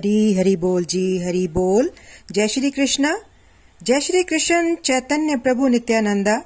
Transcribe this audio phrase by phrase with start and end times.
[0.00, 1.90] हरी, हरि बोल जी, हरि बोल।
[2.32, 3.18] जय श्री कृष्णा।
[3.82, 6.42] जय श्री कृष्ण चैतन्य प्रभु नित्यानंदा।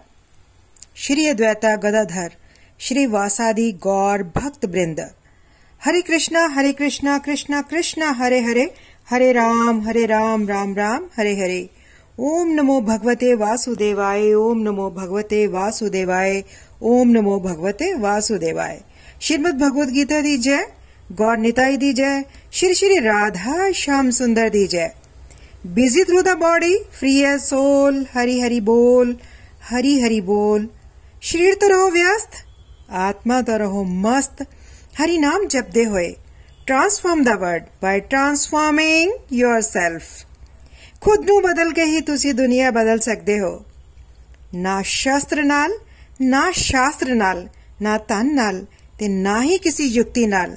[0.97, 2.33] श्री अद्वैता गदाधर,
[2.79, 5.11] श्री वासादि गौर भक्त वृंद
[5.85, 8.75] हरे कृष्णा हरे कृष्णा कृष्णा कृष्णा, हरे हरे।
[9.11, 11.71] हरे राम हरे राम राम राम, हरे हरे।
[12.19, 16.45] ओम नमो भगवते वासुदेवाय, ओम नमो भगवते वासुदेवाय,
[16.83, 18.83] ओम नमो भगवते वासुदेवाय।
[19.21, 20.73] श्रीमद भगवद गीता दी जय
[21.13, 24.95] ਗੌਰ ਨਿਤਾਈ ਦੀ ਜੈ, ਸ਼੍ਰੀ ਸ਼੍ਰੀ ਰਾਧਾ ਸ਼ਾਮ ਸੁੰਦਰ ਦੀ ਜੈ।
[25.67, 29.15] Busy through the body free a soul Hari ਹਰੀ ਬੋਲ,
[29.73, 30.69] ਹਰੀ ਹਰੀ ਬੋਲ।
[31.23, 32.29] ਸਰੀਰ ਤੋਂ ਰਹੋ ਵਿਅਸਤ,
[32.91, 34.43] ਆਤਮਾ ਤੋਂ ਰਹੋ ਮਸਤ,
[35.03, 36.15] ਹਰੀ ਨਾਮ ਜਪਦੇ ਹੋਏ।
[36.67, 40.03] Transform the world by transforming yourself
[41.01, 43.65] ਖੁਦ ਨੂੰ ਬਦਲ ਕੇ ਹੀ ਤੁਸੀਂ ਦੁਨੀਆ ਬਦਲ ਸਕਦੇ ਹੋ।
[44.55, 45.73] ਨਾ ਸ਼ਾਸਤਰ ਨਾਲ,
[46.21, 47.49] ਨਾ ਸ਼ਾਸਤਰ ਨਾਲ,
[47.83, 48.65] ਨਾ ਤਨ ਨਾਲ
[48.99, 50.57] ਤੇ ਨਾ ਹੀ ਕਿਸੇ ਯੁਕਤੀ ਨਾਲ।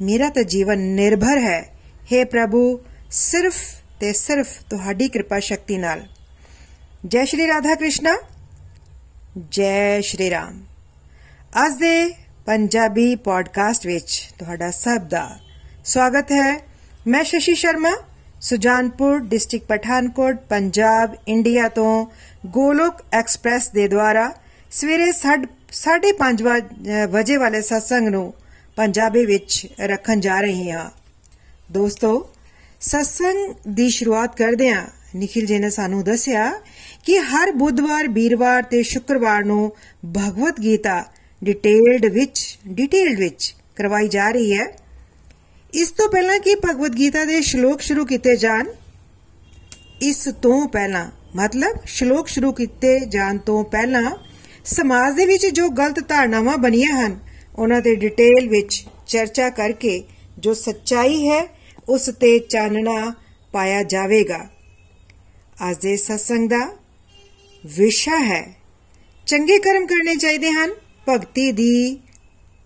[0.00, 1.60] ਮੇਰਾ ਤਾਂ ਜੀਵਨ ਨਿਰਭਰ ਹੈ
[2.10, 2.62] हे ਪ੍ਰਭੂ
[3.12, 3.56] ਸਿਰਫ
[4.00, 6.02] ਤੇ ਸਿਰਫ ਤੁਹਾਡੀ ਕਿਰਪਾ ਸ਼ਕਤੀ ਨਾਲ
[7.06, 8.16] ਜੈ ਸ਼੍ਰੀ ਰਾਧਾ ਕ੍ਰਿਸ਼ਨਾ
[9.50, 10.60] ਜੈ ਸ਼੍ਰੀ ਰਾਮ
[11.58, 12.10] ਅੱਜ ਦੇ
[12.46, 15.28] ਪੰਜਾਬੀ ਪੋਡਕਾਸਟ ਵਿੱਚ ਤੁਹਾਡਾ ਸਭ ਦਾ
[15.84, 16.52] ਸਵਾਗਤ ਹੈ
[17.06, 17.96] ਮੈਂ ਸ਼ਸ਼ੀ ਸ਼ਰਮਾ
[18.40, 22.06] ਸੁਜਾਨਪੁਰ ਡਿਸਟ੍ਰਿਕਟ ਪਠਾਨਕੋਟ ਪੰਜਾਬ ਇੰਡੀਆ ਤੋਂ
[22.46, 24.32] ਗੋਲੋਕ ਐਕਸਪ੍ਰੈਸ ਦੇ ਦੁਆਰਾ
[24.72, 28.32] ਸਵੇਰੇ 5:30 ਵਜੇ ਵਾਲੇ ਸਤਸੰਗ ਨੂੰ
[28.76, 30.90] ਪੰਜਾਬੀ ਵਿੱਚ ਰੱਖਣ ਜਾ ਰਹੀ ਹਾਂ।
[31.72, 32.30] ਦੋਸਤੋ,
[32.80, 34.82] ਸਤਸੰਗ ਦੀ ਸ਼ੁਰੂਆਤ ਕਰਦਿਆਂ
[35.16, 36.50] ਨikhil ਜੀ ਨੇ ਸਾਨੂੰ ਦੱਸਿਆ
[37.04, 39.72] ਕਿ ਹਰ ਬੁੱਧਵਾਰ, ਵੀਰਵਾਰ ਤੇ ਸ਼ੁੱਕਰਵਾਰ ਨੂੰ
[40.06, 41.04] ਭਗਵਤ ਗੀਤਾ
[41.44, 44.66] ਡਿਟੇਲਡ ਵਿੱਚ ਡਿਟੇਲਡ ਵਿੱਚ ਕਰਵਾਈ ਜਾ ਰਹੀ ਹੈ।
[45.74, 48.66] ਇਸ ਤੋਂ ਪਹਿਲਾਂ ਕਿ ਭਗਵਤ ਗੀਤਾ ਦੇ ਸ਼ਲੋਕ ਸ਼ੁਰੂ ਕੀਤੇ ਜਾਣ,
[50.02, 54.10] ਇਸ ਤੋਂ ਪਹਿਲਾਂ, ਮਤਲਬ ਸ਼ਲੋਕ ਸ਼ੁਰੂ ਕੀਤੇ ਜਾਣ ਤੋਂ ਪਹਿਲਾਂ
[54.64, 57.18] ਸਮਾਜ ਦੇ ਵਿੱਚ ਜੋ ਗਲਤ ਧਾਰਨਾਵਾਂ ਬਣੀਆਂ ਹਨ
[57.57, 60.03] ਉਹਨਾਂ ਤੇ ਡਿਟੇਲ ਵਿੱਚ ਚਰਚਾ ਕਰਕੇ
[60.39, 61.47] ਜੋ ਸੱਚਾਈ ਹੈ
[61.89, 63.13] ਉਸ ਤੇ ਚਾਨਣਾ
[63.53, 64.47] ਪਾਇਆ ਜਾਵੇਗਾ
[65.69, 66.77] ਅੱਜ ਦੇ ਸਤਸੰਗ ਦਾ
[67.65, 68.55] ਵਿਸ਼ਾ ਹੈ
[69.27, 70.73] ਚੰਗੇ ਕਰਮ ਕਰਨੇ ਚਾਹੀਦੇ ਹਨ
[71.09, 71.97] ਭਗਤੀ ਦੀ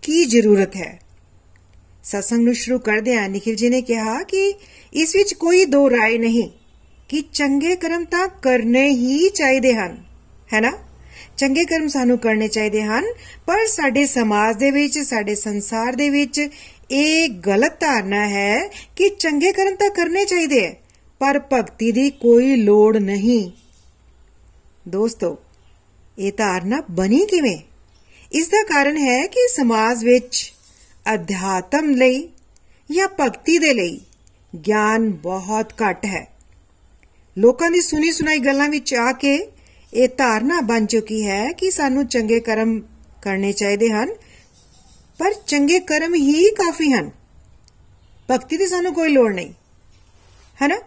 [0.02, 1.00] ਕੀ ਜ਼ਰੂਰਤ ਹੈ
[2.04, 4.54] ਸਤਸੰਗ ਨੂੰ ਸ਼ੁਰੂ ਕਰਦੇ ਹਾਂ ਨikhil ji ਨੇ ਕਿਹਾ ਕਿ
[4.92, 6.50] ਇਸ ਵਿੱਚ ਕੋਈ ਦੋ رائے ਨਹੀਂ
[7.08, 10.04] ਕਿ ਚੰਗੇ ਕਰਮ ਤਾਂ ਕਰਨੇ ਹੀ ਚਾਹੀਦੇ ਹਨ
[10.54, 10.72] ਹੈ ਨਾ
[11.41, 13.05] ਚੰਗੇ ਕਰਮ ਸਾਨੂੰ ਕਰਨੇ ਚਾਹੀਦੇ ਹਨ,
[13.45, 16.39] ਪਰ ਸਾਡੇ ਸਮਾਜ ਦੇ ਵਿੱਚ, ਸਾਡੇ ਸੰਸਾਰ ਦੇ ਵਿੱਚ
[16.91, 20.73] ਇਹ ਗਲਤ ਧਾਰਨਾ ਹੈ ਕਿ ਚੰਗੇ ਕਰਮ ਤਾਂ ਕਰਨੇ ਚਾਹੀਦੇ ਹੈ,
[21.21, 23.51] ਪਰ ਭਗਤੀ ਦੀ ਕੋਈ ਲੋੜ ਨਹੀਂ।
[24.87, 25.37] ਦੋਸਤੋ,
[26.17, 27.57] ਇਹ ਧਾਰਨਾ ਬਣੀ ਕਿਵੇਂ?
[28.31, 30.53] ਇਸ ਦਾ ਕਾਰਨ ਹੈ ਕਿ ਸਮਾਜ ਵਿੱਚ
[31.05, 32.27] ਅਧਿਆਤਮ ਲਈ
[32.89, 33.99] ਜਾਂ ਭਗਤੀ ਦੇ ਲਈ
[34.67, 36.25] ਗਿਆਨ ਬਹੁਤ ਘੱਟ ਹੈ।
[37.37, 39.37] ਲੋਕਾਂ ਦੀ ਸੁਣੀ ਸੁਣਾਈ ਗੱਲਾਂ ਵਿੱਚ ਆ ਕੇ
[39.93, 42.81] ਇਹ ਧਾਰਨਾ ਬਣ ਚੁੱਕੀ ਹੈ ਕਿ ਸਾਨੂੰ ਚੰਗੇ ਕਰਮ
[43.21, 44.09] ਕਰਨੇ ਚਾਹੀਦੇ ਹਨ,
[45.17, 47.11] ਪਰ ਚੰਗੇ ਕਰਮ ਹੀ ਕਾਫੀ ਹਨ।
[48.31, 49.53] ਭਗਤੀ ਦੀ ਸਾਨੂੰ ਕੋਈ ਲੋੜ ਨਹੀਂ।
[50.61, 50.77] ਹੈਨਾ?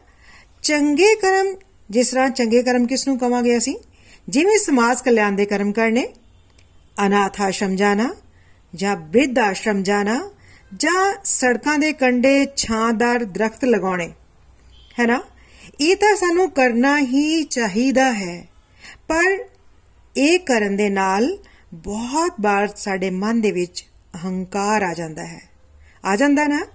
[0.63, 1.55] ਚੰਗੇ ਕਰਮ,
[1.91, 3.77] ਜਿਸ ਤਰ੍ਹਾਂ ਚੰਗੇ ਕਰਮ ਕਿਸ ਨੂੰ ਕਵਾਂਗੇ ਅਸੀਂ?
[4.29, 6.09] ਜਿਵੇਂ ਸਮਾਜ ਕਲਿਆਣ ਦੇ ਕਰਮ ਕਰਨੇ,
[7.07, 8.17] ਅਨਾਥ ਆਸ਼ਰਮ ਜਾਣਾ,
[8.75, 10.31] ਜਾਂ ਬ੍ਰਿਧ ਆਸ਼ਰਮ ਜਾਣਾ,
[10.77, 14.13] ਜਾਂ ਸੜਕਾਂ ਦੇ ਕੰਢੇ ਛਾਂਦਾਰ ਦਰਖਤ ਲਗਾਉਣੇ।
[15.01, 15.23] ਹੈ ਨਾ
[15.81, 18.54] ਇਹ ਤਾਂ ਸਾਨੂੰ ਕਰਨਾ ਹੀ ਚਾਹੀਦਾ ਹੈ।
[19.09, 19.45] ਪਰ
[20.17, 21.39] ਇਹ ਕਰਨ ਦੇ ਨਾਲ
[21.75, 23.85] ਬਹੁਤ ਵਾਰ ਸਾਡੇ ਮਨ ਦੇ ਵਿੱਚ
[24.15, 25.43] ਅਹੰਕਾਰ ਆ ਜਾਂਦਾ ਹੈ।
[26.05, 26.67] ਆ ਜਾਂਦਾ ਨਾ?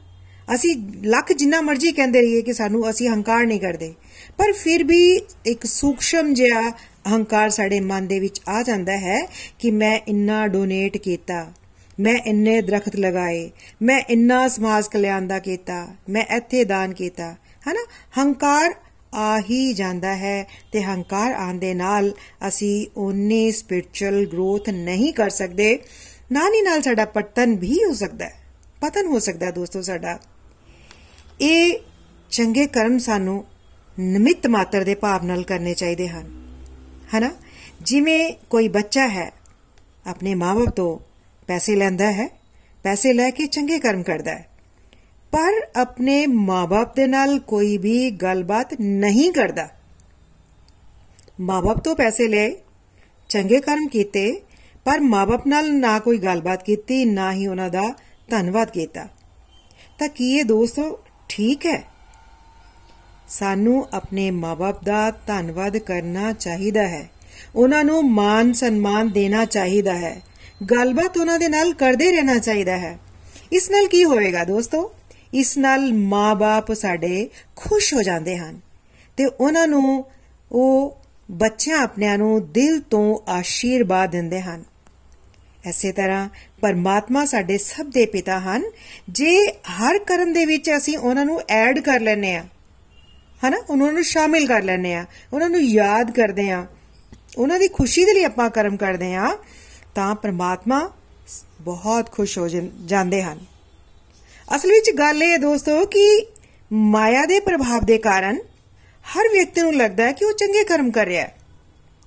[0.55, 3.93] ਅਸੀਂ ਲੱਖ ਜਿੰਨਾ ਮਰਜ਼ੀ ਕਹਿੰਦੇ ਰਹੀਏ ਕਿ ਸਾਨੂੰ ਅਸੀਂ ਹੰਕਾਰ ਨਹੀਂ ਕਰਦੇ।
[4.37, 9.29] ਪਰ ਫਿਰ ਵੀ ਇੱਕ ਸੂਖਸ਼ਮ ਜਿਹਾ ਅਹੰਕਾਰ ਸਾਡੇ ਮਨ ਦੇ ਵਿੱਚ ਆ ਜਾਂਦਾ ਹੈ
[9.59, 11.53] ਕਿ ਮੈਂ ਇੰਨਾ ਡੋਨੇਟ ਕੀਤਾ,
[11.99, 13.51] ਮੈਂ ਇੰਨੇ ਦਰਖਤ ਲਗਾਏ,
[13.81, 17.35] ਮੈਂ ਇੰਨਾ ਸਮਾਜ ਕਲਿਆਣ ਦਾ ਕੀਤਾ, ਮੈਂ ਇੱਥੇ ਦਾਨ ਕੀਤਾ।
[17.69, 17.85] ਹਨਾ?
[18.17, 18.75] ਹੰਕਾਰ
[19.13, 22.13] ਆ ਹੀ ਜਾਂਦਾ ਹੈ ਤੇ ਹੰਕਾਰ ਆਉਣ ਦੇ ਨਾਲ
[22.47, 25.79] ਅਸੀਂ ਉਹਨੇ ਸਪਿਰਚੁਅਲ ਗਰੋਥ ਨਹੀਂ ਕਰ ਸਕਦੇ।
[26.31, 28.33] ਨਾਲ ਹੀ ਨਾਲ ਸਾਡਾ ਪਤਨ ਵੀ ਹੋ ਸਕਦਾ ਹੈ।
[28.81, 30.19] ਪਤਨ ਹੋ ਸਕਦਾ ਹੈ ਦੋਸਤੋ ਸਾਡਾ।
[31.41, 31.79] ਇਹ
[32.31, 33.45] ਚੰਗੇ ਕਰਮ ਸਾਨੂੰ
[33.99, 36.55] ਨਿਮਿਤ ਮਾਤਰ ਦੇ ਭਾਵ ਨਾਲ ਕਰਨੇ ਚਾਹੀਦੇ ਹਨ।
[37.17, 37.31] ਹਨਾ?
[37.81, 39.31] ਜਿਵੇਂ ਕੋਈ ਬੱਚਾ ਹੈ,
[40.07, 40.99] ਆਪਣੇ ਮਾਪੇ ਤੋਂ
[41.47, 42.29] ਪੈਸੇ ਲੈਂਦਾ ਹੈ,
[42.83, 44.49] ਪੈਸੇ ਲੈ ਕੇ ਚੰਗੇ ਕਰਮ ਕਰਦਾ ਹੈ।
[45.31, 49.69] ਪਰ ਆਪਣੇ ਮਾਪੇ ਦੇ ਨਾਲ ਕੋਈ ਵੀ ਗੱਲਬਾਤ ਨਹੀਂ ਕਰਦਾ।
[51.39, 52.55] ਮਾਪੇ ਤੋਂ ਪੈਸੇ ਲਏ,
[53.29, 54.41] ਚੰਗੇ ਕਰਮ ਕੀਤੇ,
[54.85, 57.93] ਪਰ ਮਾਪੇ ਨਾਲ ਨਾ ਕੋਈ ਗੱਲਬਾਤ ਕੀਤੀ, ਨਾ ਹੀ ਉਹਨਾਂ ਦਾ
[58.29, 59.07] ਧੰਨਵਾਦ ਕੀਤਾ।
[59.99, 60.99] ਤਾਂ ਕੀ ਇਹ ਦੋਸਤੋ
[61.29, 61.83] ਠੀਕ ਹੈ?
[63.29, 67.09] ਸਾਨੂੰ ਆਪਣੇ ਮਾਪੇ ਦਾ ਧੰਨਵਾਦ ਕਰਨਾ ਚਾਹੀਦਾ ਹੈ।
[67.55, 70.21] ਉਹਨਾਂ ਨੂੰ ਮਾਨ ਸਨਮਾਨ ਦੇਣਾ ਚਾਹੀਦਾ ਹੈ।
[70.71, 72.99] ਗੱਲਬਾਤ ਉਹਨਾਂ ਦੇ ਨਾਲ ਕਰਦੇ ਰਹਿਣਾ ਚਾਹੀਦਾ ਹੈ।
[73.53, 74.91] ਇਸ ਨਾਲ ਕੀ ਹੋਵੇਗਾ ਦੋਸਤੋ?
[75.33, 78.59] ਇਸ ਨਾਲ ਮਾਪੇ ਸਾਡੇ ਖੁਸ਼ ਹੋ ਜਾਂਦੇ ਹਨ
[79.17, 80.05] ਤੇ ਉਹਨਾਂ ਨੂੰ
[80.51, 80.97] ਉਹ
[81.31, 84.63] ਬੱਚਿਆਂ ਆਪਣਿਆਂ ਨੂੰ ਦਿਲ ਤੋਂ ਆਸ਼ੀਰਵਾਦ ਦਿੰਦੇ ਹਨ।
[85.65, 86.29] ਐਸੇ ਤਰ੍ਹਾਂ
[86.61, 88.63] ਪਰਮਾਤਮਾ ਸਾਡੇ ਸਭ ਦੇ ਪਿਤਾ ਹਨ।
[89.09, 92.43] ਜੇ ਹਰ ਕਰਮ ਦੇ ਵਿੱਚ ਅਸੀਂ ਉਹਨਾਂ ਨੂੰ ਐਡ ਕਰ ਲੈਨੇ ਆ
[93.45, 93.57] ਹਨਾ?
[93.69, 96.65] ਉਹਨਾਂ ਨੂੰ ਸ਼ਾਮਿਲ ਕਰ ਲੈਨੇ ਆ ਉਹਨਾਂ ਨੂੰ ਯਾਦ ਕਰਦੇ ਆ
[97.37, 99.37] ਉਹਨਾਂ ਦੀ ਖੁਸ਼ੀ ਦੇ ਲਈ ਆਪਾਂ ਕਰਮ ਕਰਦੇ ਆ
[99.95, 100.91] ਤਾਂ ਪਰਮਾਤਮਾ
[101.61, 102.47] ਬਹੁਤ ਖੁਸ਼ ਹੋ
[102.85, 103.39] ਜਾਂਦੇ ਹਨ।
[104.55, 106.25] ਅਸਲ ਵਿੱਚ ਗੱਲ ਇਹ ਹੈ ਦੋਸਤੋ ਕਿ
[106.73, 108.37] ਮਾਇਆ ਦੇ ਪ੍ਰਭਾਵ ਦੇ ਕਾਰਨ
[109.05, 111.35] ਹਰ ਵਿਅਕਤੀ ਨੂੰ ਲੱਗਦਾ ਹੈ ਕਿ ਉਹ ਚੰਗੇ ਕਰਮ ਕਰ ਰਿਹਾ ਹੈ।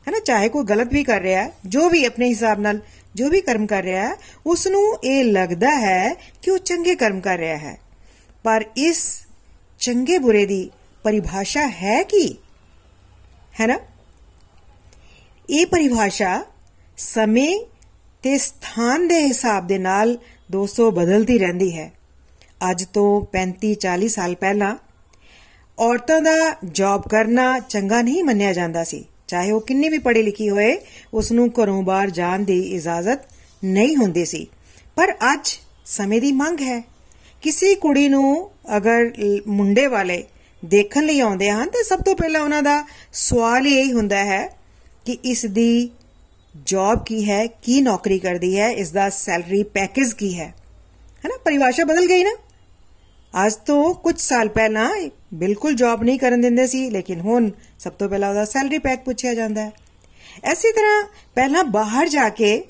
[0.09, 2.81] ਹੈ ਨਾ ਚਾਹੇ ਕੋਈ ਗਲਤ ਵੀ ਕਰ ਰਿਹਾ ਹੈ, ਜੋ ਵੀ ਆਪਣੇ ਹਿਸਾਬ ਨਾਲ
[3.15, 4.15] ਜੋ ਵੀ ਕਰਮ ਕਰ ਰਿਹਾ ਹੈ
[4.47, 7.79] ਉਸ ਨੂੰ ਇਹ ਲੱਗਦਾ ਹੈ ਕਿ ਉਹ ਚੰਗੇ ਕਰਮ ਕਰ ਰਿਹਾ ਹੈ।
[8.45, 9.21] ਪਰ ਇਸ
[9.79, 10.71] ਚੰਗੇ ਬੁਰੇ ਦੀ
[11.03, 12.37] ਪਰਿਭਾਸ਼ਾ ਹੈ ਕੀ?
[13.61, 13.79] ਹੈ ਨਾ
[15.51, 16.45] ਇਹ ਪਰਿਭਾਸ਼ਾ
[16.97, 17.67] ਸਮੇਂ
[18.23, 20.19] ਤੇ ਸਥਾਨ ਦੇ ਹਿਸਾਬ ਦੇ ਨਾਲ
[20.53, 21.93] 200 ਬਦਲਦੀ ਰਹਿੰਦੀ ਹੈ।
[22.71, 24.77] ਅੱਜ ਤੋਂ 35 40 ਸਾਲ ਪਹਿਲਾਂ
[25.79, 30.51] ਔਰਤਾਂ ਦਾ ਜੌਬ ਕਰਨਾ ਚੰਗਾ ਨਹੀਂ ਮੰਨਿਆ ਜਾਂਦਾ ਸੀ। ਚਾਹੇ ਉਹ ਕਿੰਨੀ ਵੀ ਪੜ੍ਹੀ ਲਿਖੀ
[30.51, 30.77] ਹੋਏ,
[31.15, 33.19] ਉਸ ਨੂੰ ਘਰੋਂ ਬਾਹਰ ਜਾਣ ਦੀ ਇਜਾਜ਼ਤ
[33.65, 34.47] ਨਹੀਂ ਹੁੰਦੀ ਸੀ।
[34.97, 36.85] ਪਰ ਅੱਜ ਸਮੇਂ ਦੀ ਮੰਗ ਹੈ।
[37.43, 39.13] ਕਿਸੇ ਕੁੜੀ ਨੂੰ ਅਗਰ
[39.47, 40.25] ਮੁੰਡੇ ਵਾਲੇ
[40.65, 44.47] ਦੇਖਣ ਲਈ ਆਉਂਦੇ ਹਨ, ਤਾਂ ਸਭ ਤੋਂ ਪਹਿਲਾਂ ਉਹਨਾਂ ਦਾ ਸਵਾਲ ਇਹ ਹੁੰਦਾ ਹੈ
[45.07, 45.91] ਕਿ ਇਸ ਦੀ
[46.67, 50.55] ਜੌਬ ਕੀ ਹੈ, ਕੀ ਨੌਕਰੀ ਕਰਦੀ ਹੈ, ਇਸ ਦਾ ਸੈਲਰੀ ਪੈਕੇਜ ਕੀ ਹੈ।
[51.25, 51.39] ਹੈਨਾ?
[51.45, 52.37] ਪਰਿਭਾਸ਼ਾ ਬਦਲ ਗਈ ਨਾ।
[53.35, 54.89] ਅੱਜ ਤੋਂ ਕੁਝ ਸਾਲ ਪਹਿਲਾਂ
[55.35, 59.35] ਬਿਲਕੁਲ ਜੌਬ ਨਹੀਂ ਕਰਨ ਦਿੰਦੇ ਸੀ ਲੇਕਿਨ ਹੁਣ ਸਭ ਤੋਂ ਪਹਿਲਾਂ ਉਹਦਾ ਸੈਲਰੀ ਪੈਕ ਪੁੱਛਿਆ
[59.35, 59.73] ਜਾਂਦਾ ਹੈ
[60.45, 61.03] ਐਸੀ ਤਰ੍ਹਾਂ
[61.37, 62.63] ਪਹਿਲਾਂ ਬਾਹਰ ਜਾ ਕੇ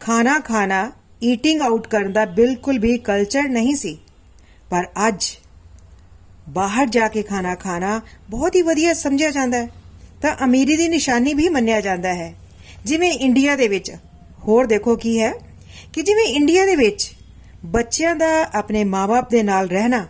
[0.00, 0.90] ਖਾਣਾ ਖਾਣਾ
[1.22, 3.96] ਈਟਿੰਗ ਆਊਟ ਕਰਨ ਦਾ ਬਿਲਕੁਲ ਵੀ ਕਲਚਰ ਨਹੀਂ ਸੀ
[4.70, 5.24] ਪਰ ਅੱਜ
[6.48, 8.00] ਬਾਹਰ ਜਾ ਕੇ ਖਾਣਾ ਖਾਣਾ
[8.30, 9.68] ਬਹੁਤ ਹੀ ਵਧੀਆ ਸਮਝਿਆ ਜਾਂਦਾ ਹੈ
[10.22, 12.32] ਤਾਂ ਅਮੀਰੀ ਦੀ ਨਿਸ਼ਾਨੀ ਵੀ ਮੰਨਿਆ ਜਾਂਦਾ ਹੈ
[12.84, 13.92] ਜਿਵੇਂ ਇੰਡੀਆ ਦੇ ਵਿੱਚ
[14.46, 15.32] ਹੋਰ ਦੇਖੋ ਕੀ ਹੈ
[15.92, 17.10] ਕਿ ਜਿਵੇਂ ਇੰਡੀਆ ਦੇ ਵਿੱਚ
[17.64, 20.06] ਬੱਚਿਆਂ ਦਾ ਆਪਣੇ ਮਾਪੇ ਦੇ ਨਾਲ ਰਹਿਣਾ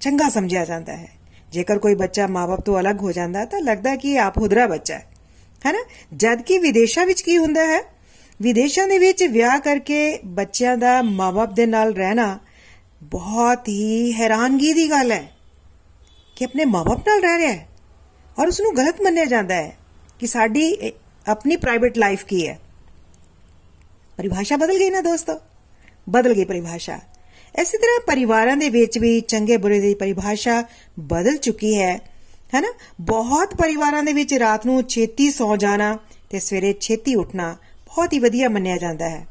[0.00, 1.08] ਚੰਗਾ ਸਮਝਿਆ ਜਾਂਦਾ ਹੈ।
[1.52, 5.06] ਜੇਕਰ ਕੋਈ ਬੱਚਾ ਮਾਪੇ ਤੋਂ ਅਲੱਗ ਹੋ ਜਾਂਦਾ, ਤਾਂ ਲੱਗਦਾ ਕਿ ਆਪ ਹੁਦਰਾ ਬੱਚਾ ਹੈ।
[5.66, 5.78] ਹੈਨਾ?
[6.16, 7.82] ਜਦ ਕਿ ਵਿਦੇਸ਼ਾਂ ਵਿੱਚ ਕੀ ਹੁੰਦਾ ਹੈ?
[8.42, 12.38] ਵਿਦੇਸ਼ਾਂ ਦੇ ਵਿੱਚ ਵਿਆਹ ਕਰਕੇ ਬੱਚਿਆਂ ਦਾ ਮਾਪੇ ਦੇ ਨਾਲ ਰਹਿਣਾ
[13.02, 15.32] ਬਹੁਤ ਹੀ ਹੈਰਾਨਗੀ ਦੀ ਗੱਲ ਹੈ
[16.36, 17.68] ਕਿ ਆਪਣੇ ਮਾਪੇ ਨਾਲ ਰਹਿ ਰਿਹਾ ਹੈ
[18.38, 19.76] ਔਰ ਉਸ ਨੂੰ ਗਲਤ ਮੰਨਿਆ ਜਾਂਦਾ ਹੈ
[20.18, 20.92] ਕਿ ਸਾਡੀ
[21.28, 22.58] ਆਪਣੀ ਪ੍ਰਾਈਵੇਟ ਲਾਈਫ ਕੀ ਹੈ।
[24.16, 25.40] ਪਰਿਭਾਸ਼ਾ ਬਦਲ ਗਈ ਨਾ ਦੋਸਤੋ।
[26.08, 26.98] ਬਦਲ ਗਈ ਪਰਿਭਾਸ਼ਾ।
[27.58, 30.64] ਇਸੇ ਤਰ੍ਹਾਂ ਪਰਿਵਾਰਾਂ ਦੇ ਵਿੱਚ ਵੀ ਚੰਗੇ ਬੁਰੇ ਦੀ ਪਰਿਭਾਸ਼ਾ
[30.98, 31.96] ਬਦਲ ਚੁੱਕੀ ਹੈ।
[32.54, 32.74] ਹੈਨਾ?
[33.00, 35.98] ਬਹੁਤ ਪਰਿਵਾਰਾਂ ਦੇ ਵਿੱਚ ਰਾਤ ਨੂੰ ਛੇਤੀ ਸੌ ਜਾਣਾ
[36.30, 37.56] ਤੇ ਸਵੇਰੇ ਛੇਤੀ ਉੱਠਣਾ
[37.86, 39.26] ਬਹੁਤ ਹੀ ਵਧੀਆ ਮੰਨਿਆ ਜਾਂਦਾ ਹੈ।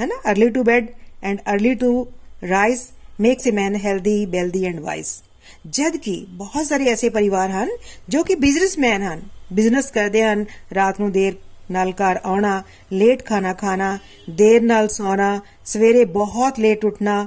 [0.00, 0.14] ਹੈਨਾ?
[0.30, 0.86] Early to bed
[1.22, 2.06] and early to
[2.48, 2.80] rise
[3.20, 5.08] makes a man healthy wealthy and wise
[5.70, 7.68] ਜਦ ਕਿ ਬਹੁਤ ਸਾਰੇ ਐਸੇ ਪਰਿਵਾਰ ਹਨ
[8.08, 10.44] ਜੋ ਕਿ ਬਿਜ਼ਨਸਮੈਨ ਹਨ। ਬਿਜ਼ਨਸ ਕਰਦੇ ਹਨ,
[10.74, 11.32] ਰਾਤ ਨੂੰ ਦੇਰ
[11.70, 12.62] ਨਾਲ ਘਰ ਆਉਣਾ
[12.92, 13.98] ਲੇਟ ਖਾਣਾ ਖਾਣਾ,
[14.30, 17.26] ਦੇਰ ਨਾਲ ਸੌਣਾ ਸਵੇਰੇ ਬਹੁਤ ਲੇਟ ਉੱਠਣਾ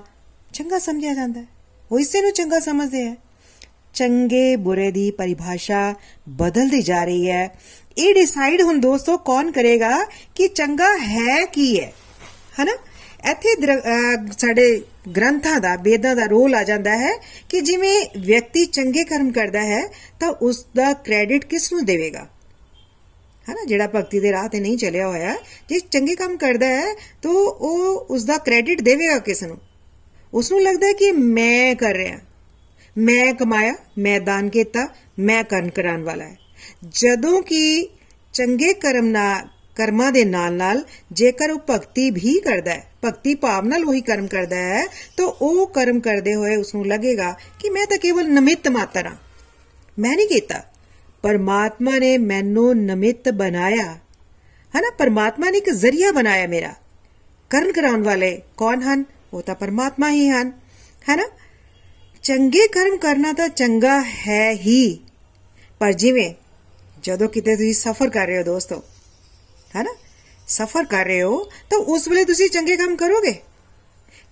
[0.53, 1.45] ਚੰਗਾ ਸਮਝਿਆ ਜਾਂਦਾ ਹੈ।
[1.91, 3.15] ਉਹ ਇਸੇ ਨੂੰ ਚੰਗਾ ਸਮਝਦੇ ਹੈ।
[3.93, 5.95] ਚੰਗੇ ਬੁਰੇ ਦੀ ਪਰਿਭਾਸ਼ਾ
[6.29, 7.59] ਬਦਲਦੀ ਜਾ ਰਹੀ ਹੈ।
[7.97, 10.05] ਇਹ ਡਿਸਾਈਡ ਹੁਣ ਦੋਸਤੋ ਕੌਣ ਕਰੇਗਾ
[10.35, 11.93] ਕਿ ਚੰਗਾ ਹੈ ਕੀ ਹੈ।
[12.61, 12.71] ਹਨਾ?
[13.31, 13.55] ਇੱਥੇ
[14.37, 14.81] ਸਾਡੇ
[15.15, 17.11] ਗ੍ਰੰਥਾਂ ਦਾ, ਵੇਦਾਂ ਦਾ ਰੋਲ ਆ ਜਾਂਦਾ ਹੈ
[17.49, 19.87] ਕਿ ਜਿਵੇਂ ਵਿਅਕਤੀ ਚੰਗੇ ਕਰਮ ਕਰਦਾ ਹੈ
[20.19, 22.27] ਤਾਂ ਉਸ ਦਾ ਕ੍ਰੈਡਿਟ ਕਿਸ ਨੂੰ ਦੇਵੇਗਾ?
[23.51, 25.35] ਹਨਾ ਜਿਹੜਾ ਭਗਤੀ ਦੇ ਰਾਹ ਤੇ ਨਹੀਂ ਚੱਲਿਆ ਹੋਇਆ,
[25.69, 29.57] ਜੇ ਚੰਗੇ ਕੰਮ ਕਰਦਾ ਹੈ, ਤਾਂ ਉਹ ਉਸ ਦਾ ਕ੍ਰੈਡਿਟ ਦੇਵੇਗਾ ਕਿਸ ਨੂੰ?
[30.33, 32.19] ਉਸ ਨੂੰ ਲੱਗਦਾ ਹੈ ਕਿ ਮੈਂ ਕਰ ਰਿਹਾ।
[32.97, 34.87] ਮੈਂ ਕਮਾਇਆ, ਮੈਂ ਦਾਨ ਕੀਤਾ,
[35.19, 36.37] ਮੈਂ ਕਰਨ ਕਰਾਉਣ ਵਾਲਾ ਹੈ।
[36.89, 37.89] ਜਦੋਂ ਕਿ
[38.33, 43.65] ਚੰਗੇ ਕਰਮ ਨਾਲ ਕਰਮਾਂ ਦੇ ਨਾਲ ਨਾਲ ਜੇਕਰ ਉਹ ਭਗਤੀ ਵੀ ਕਰਦਾ ਹੈ, ਭਗਤੀ ਭਾਵ
[43.65, 44.85] ਨਾਲ ਉਹੀ ਕਰਮ ਕਰਦਾ ਹੈ,
[45.17, 49.15] ਤਾਂ ਉਹ ਕਰਮ ਕਰਦੇ ਹੋਏ ਉਸ ਨੂੰ ਲੱਗੇਗਾ ਕਿ ਮੈਂ ਤਾਂ ਕੇਵਲ ਨਮਿਤ ਮਾਤਰ ਹਾਂ।
[49.99, 50.63] ਮੈਂ ਨਹੀਂ ਕੀਤਾ।
[51.21, 53.97] ਪਰਮਾਤਮਾ ਨੇ ਮੈਨੂੰ ਨਮਿਤ ਬਣਾਇਆ।
[54.77, 54.91] ਹਨਾ?
[54.97, 56.73] ਪਰਮਾਤਮਾ ਨੇ ਇੱਕ ਜ਼ਰੀਆ ਬਣਾਇਆ ਮੇਰਾ।
[57.49, 59.05] ਕਰਨ ਕਰਾਉਣ ਵਾਲੇ ਕੌਣ ਹਨ?
[59.33, 60.51] ਉਹ ਤਾਂ ਪਰਮਾਤਮਾ ਹੀ ਹਨ।
[61.09, 61.25] ਹੈਨਾ?
[62.23, 64.99] ਚੰਗੇ ਕਰਮ ਕਰਨਾ ਤਾਂ ਚੰਗਾ ਹੈ ਹੀ।
[65.79, 66.33] ਪਰ ਜਿਵੇਂ
[67.03, 68.83] ਜਦੋਂ ਕਿਤੇ ਤੁਸੀਂ ਸਫ਼ਰ ਕਰ ਰਹੇ ਹੋ ਦੋਸਤੋ,
[69.75, 69.95] ਹੈਨਾ?
[70.47, 73.35] ਸਫ਼ਰ ਕਰ ਰਹੇ ਹੋ, ਤਾਂ ਉਸ ਵੇਲੇ ਤੁਸੀਂ ਚੰਗੇ ਕੰਮ ਕਰੋਗੇ।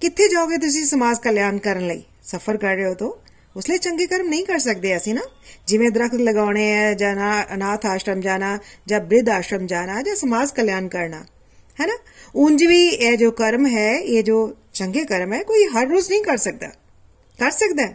[0.01, 2.03] ਕਿੱਥੇ ਜਾਓਗੇ ਤੁਸੀਂ ਸਮਾਜ ਕਲਿਆਣ ਕਰਨ ਲਈ?
[2.23, 3.11] ਸਫ਼ਰ ਕਰ ਰਹੇ ਹੋ ਤਾਂ
[3.57, 5.21] ਉਸ ਲਈ ਚੰਗੇ ਕਰਮ ਨਹੀਂ ਕਰ ਸਕਦੇ ਅਸੀਂ ਨਾ।
[5.67, 7.13] ਜਿਵੇਂ ਦਰਖਤ ਲਗਾਉਣੇ ਹੈ ਜਾਂ
[7.53, 11.23] ਅਨਾਥ ਆਸ਼ਰਮ ਜਾਣਾ ਜਾਂ ਬ੍ਰਿਧ ਆਸ਼ਰਮ ਜਾਣਾ ਜਾਂ ਸਮਾਜ ਕਲਿਆਣ ਕਰਨਾ
[11.77, 11.97] ਹੈ ਨਾ
[12.35, 16.21] ਉਂਝ ਵੀ ਇਹ ਜੋ ਕਰਮ ਹੈ, ਇਹ ਜੋ ਚੰਗੇ ਕਰਮ ਹੈ, ਕੋਈ ਹਰ ਰੋਜ਼ ਨਹੀਂ
[16.23, 16.67] ਕਰ ਸਕਦਾ।
[17.39, 17.87] ਕਰ ਸਕਦਾ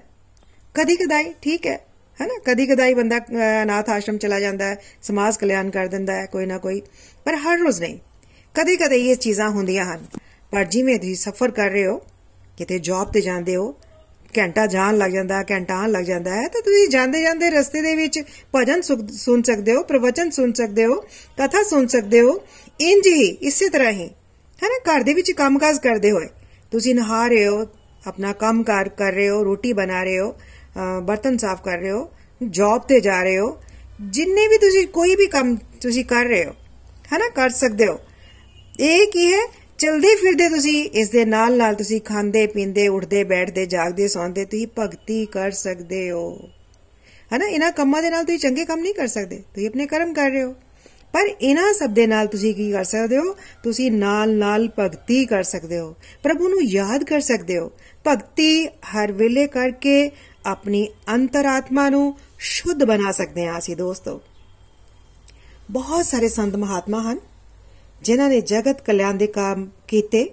[0.75, 1.77] ਕਦੀ ਕਦਾਈ, ਠੀਕ ਹੈ,
[2.21, 2.39] ਹੈਨਾ?
[2.45, 3.19] ਕਦੀ ਕਦਾਈ ਬੰਦਾ
[3.63, 6.81] ਅਨਾਥ ਆਸ਼ਰਮ ਚਲਾ ਜਾਂਦਾ ਹੈ, ਸਮਾਜ ਕਲਿਆਣ ਕਰ ਦਿੰਦਾ ਹੈ, ਕੋਈ ਨਾ ਕੋਈ,
[7.25, 7.99] ਪਰ ਹਰ ਰੋਜ਼ ਨਹੀਂ।
[8.55, 10.07] ਕਦੀ ਕਦੇ ਇਹ ਚੀਜ਼ਾਂ ਹੁੰਦੀਆਂ ਹਨ।
[10.51, 12.01] ਪਰ ਜਿਵੇਂ ਤੁਸੀਂ ਸਫ਼ਰ ਕਰ ਰਹੇ ਹੋ,
[12.59, 13.75] ਕਿਤੇ ਜੌਬ ਤੇ ਜਾਂਦੇ ਹੋ
[14.35, 17.95] ਘੰਟਾ ਜਾਣ ਲੱਗ ਜਾਂਦਾ, ਘੰਟਾ ਆਣ ਲੱਗ ਜਾਂਦਾ ਹੈ, ਤਾਂ ਤੁਸੀਂ ਜਾਂਦੇ ਜਾਂਦੇ ਰਸਤੇ ਦੇ
[17.97, 18.23] ਵਿੱਚ
[18.55, 21.01] ਭਜਨ ਸੁਣ ਸਕਦੇ ਹੋ, ਪ੍ਰਵਚਨ ਸੁਣ ਸਕਦੇ ਹੋ,
[21.39, 22.41] ਕਥਾ ਸੁਣ ਸਕਦੇ ਹੋ
[22.81, 24.09] ਇੰਜ ਹੀ ਇਸੇ ਤਰ੍ਹਾਂ ਹੀ,
[24.59, 26.29] ਹੈ ਨਾ, ਘਰ ਦੇ ਵਿੱਚ ਕੰਮਕਾਜ ਕਰਦੇ ਹੋਏ,
[26.73, 27.67] ਤੁਸੀਂ ਨਹਾ ਰਹੇ ਹੋ,
[28.03, 30.35] ਆਪਣਾ ਕੰਮਕਾਰ ਕਰ ਰਹੇ ਹੋ, ਰੋਟੀ ਬਣਾ ਰਹੇ ਹੋ
[31.03, 32.11] ਬਰਤਨ ਸਾਫ਼ ਕਰ ਰਹੇ ਹੋ
[32.41, 33.57] ਜੌਬ ਤੇ ਜਾ ਰਹੇ ਹੋ,
[34.03, 36.53] ਜਿੰਨੇ ਵੀ ਤੁਸੀਂ ਕੋਈ ਵੀ ਕੰਮ ਤੁਸੀਂ ਕਰ ਰਹੇ ਹੋ,
[37.13, 37.99] ਹੈ ਨਾ, ਕਰ ਸਕਦੇ ਹੋ,
[38.81, 39.41] ਇਹ ਕੀ ਹੈ
[39.83, 44.67] ਚਲਦੇ ਫਿਰਦੇ ਤੁਸੀਂ, ਇਸ ਦੇ ਨਾਲ ਨਾਲ ਤੁਸੀਂ ਖਾਂਦੇ, ਪੀਂਦੇ, ਉੱਠਦੇ, ਬੈਠਦੇ, ਜਾਗਦੇ, ਸੌਂਦੇ, ਤੁਸੀਂ
[44.79, 46.51] ਭਗਤੀ ਕਰ ਸਕਦੇ ਹੋ।
[47.35, 47.47] ਹਨਾ?
[47.47, 50.43] ਇਹਨਾਂ ਕੰਮਾਂ ਦੇ ਨਾਲ ਤੁਸੀਂ ਚੰਗੇ ਕੰਮ ਨਹੀਂ ਕਰ ਸਕਦੇ। ਤੁਸੀਂ ਆਪਣੇ ਕਰਮ ਕਰ ਰਹੇ
[50.43, 50.55] ਹੋ।
[51.13, 53.37] ਪਰ ਇਹਨਾਂ ਸਭ ਦੇ ਨਾਲ ਤੁਸੀਂ ਕੀ ਕਰ ਸਕਦੇ ਹੋ?
[53.63, 57.73] ਤੁਸੀਂ ਨਾਲ ਨਾਲ ਭਗਤੀ ਕਰ ਸਕਦੇ ਹੋ। ਪ੍ਰਭੂ ਨੂੰ ਯਾਦ ਕਰ ਸਕਦੇ ਹੋ।
[58.07, 60.11] ਭਗਤੀ ਹਰ ਵੇਲੇ ਕਰਕੇ
[60.47, 64.21] ਆਪਣੀ ਅੰਤਰਾਤਮਾ ਨੂੰ ਸ਼ੁੱਧ ਬਣਾ ਸਕਦੇ ਹਾਂ ਅਸੀਂ ਦੋਸਤੋ।
[65.71, 67.32] ਬਹੁਤ ਸਾਰੇ ਸੰਤ ਮਹਾਤਮਾ ਹਨ।
[68.03, 70.25] ਜਿਨ੍ਹਾਂ ਨੇ ਜਗਤ ਕਲਿਆਣ ਦੇ ਕੰਮ ਕੀਤੇ,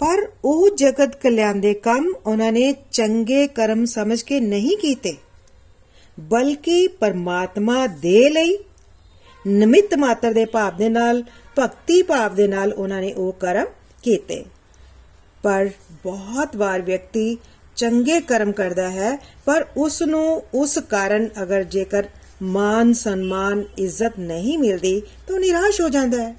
[0.00, 5.14] ਪਰ ਉਹ ਜਗਤ ਕਲਿਆਣ ਦੇ ਕੰਮ ਉਹਨਾਂ ਨੇ ਚੰਗੇ ਕਰਮ ਸਮਝ ਕੇ ਨਹੀਂ ਕੀਤੇ,
[6.18, 8.56] ਬਲਕਿ ਪਰਮਾਤਮਾ ਦੇ ਲਈ,
[9.44, 11.22] ਨਿਮਿਤ ਮਾਤਰ ਦੇ ਭਾਵ ਦੇ ਨਾਲ,
[11.58, 13.66] ਭਗਤੀ ਭਾਵ ਦੇ ਨਾਲ ਉਹਨਾਂ ਨੇ ਉਹ ਕਰਮ
[14.02, 14.44] ਕੀਤੇ।
[15.44, 15.70] ਪਰ
[16.04, 17.36] ਬਹੁਤ ਵਾਰ ਵਿਅਕਤੀ
[17.76, 22.06] ਚੰਗੇ ਕਰਮ ਕਰਦਾ ਹੈ, ਪਰ ਉਸ ਨੂੰ ਉਸ ਕਾਰਨ ਅਗਰ ਜੇਕਰ
[22.42, 26.34] ਮਾਨ ਸਨਮਾਨ, ਇੱਜ਼ਤ ਨਹੀਂ ਮਿਲਦੀ, ਤਾਂ ਨਿਰਾਸ਼ ਹੋ ਜਾਂਦਾ ਹੈ।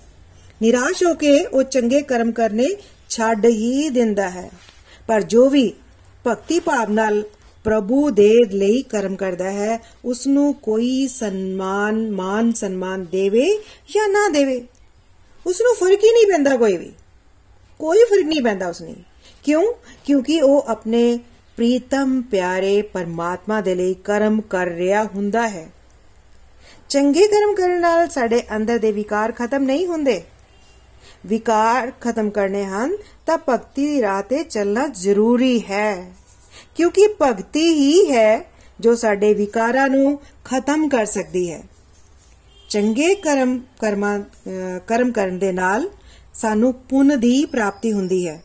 [0.61, 2.65] ਨਿਰਾਸ਼ ਹੋ ਕੇ ਉਹ ਚੰਗੇ ਕਰਮ ਕਰਨੇ
[3.09, 4.51] ਛੱਡ ਹੀ ਦਿੰਦਾ ਹੈ।
[5.07, 5.73] ਪਰ ਜੋ ਵੀ
[6.27, 7.23] ਭਗਤੀ ਭਾਵ ਨਾਲ
[7.63, 13.63] ਪ੍ਰਭੂ ਦੇ ਲਈ ਕਰਮ ਕਰਦਾ ਹੈ ਉਸ ਨੂੰ ਕੋਈ ਸਨਮਾਨ, ਮਾਨ ਸਨਮਾਨ ਦੇਵੇ
[13.95, 14.65] ਜਾਂ ਨਾ ਦੇਵੇ
[15.45, 16.93] ਉਸ ਨੂੰ ਫ਼ਰਕ ਹੀ ਨਹੀਂ ਪੈਂਦਾ ਕੋਈ ਵੀ।
[17.79, 18.95] ਕੋਈ ਫ਼ਰਕ ਨਹੀਂ ਪੈਂਦਾ ਉਸ ਨੂੰ
[19.43, 19.73] ਕਿਉਂ?
[20.05, 21.19] ਕਿਉਂਕਿ ਉਹ ਆਪਣੇ
[21.55, 25.69] ਪ੍ਰੀਤਮ ਪਿਆਰੇ ਪਰਮਾਤਮਾ ਦੇ ਲਈ ਕਰਮ ਕਰ ਰਿਹਾ ਹੁੰਦਾ ਹੈ।
[26.89, 30.23] ਚੰਗੇ ਕਰਮ ਕਰਨ ਨਾਲ ਸਾਡੇ ਅੰਦਰ ਦੇ ਵਿਕਾਰ ਖਤਮ ਨਹੀਂ ਹੁੰਦੇ।
[31.25, 32.95] ਵਿਕਾਰ ਖਤਮ ਕਰਨੇ ਹਨ,
[33.25, 36.11] ਤਾਂ ਭਗਤੀ ਦੀ ਰਾਹ ਤੇ ਚੱਲਣਾ ਜ਼ਰੂਰੀ ਹੈ।
[36.75, 38.45] ਕਿਉਂਕਿ ਭਗਤੀ ਹੀ ਹੈ
[38.79, 41.63] ਜੋ ਸਾਡੇ ਵਿਕਾਰਾਂ ਨੂੰ ਖਤਮ ਕਰ ਸਕਦੀ ਹੈ।
[42.69, 44.19] ਚੰਗੇ ਕਰਮ, ਕਰਮਾਂ
[44.87, 45.89] ਕਰਮ ਕਰਨ ਦੇ ਨਾਲ
[46.33, 48.41] ਸਾਨੂੰ ਪੁੰਨ ਦੀ ਪ੍ਰਾਪਤੀ ਹੁੰਦੀ ਹੈ।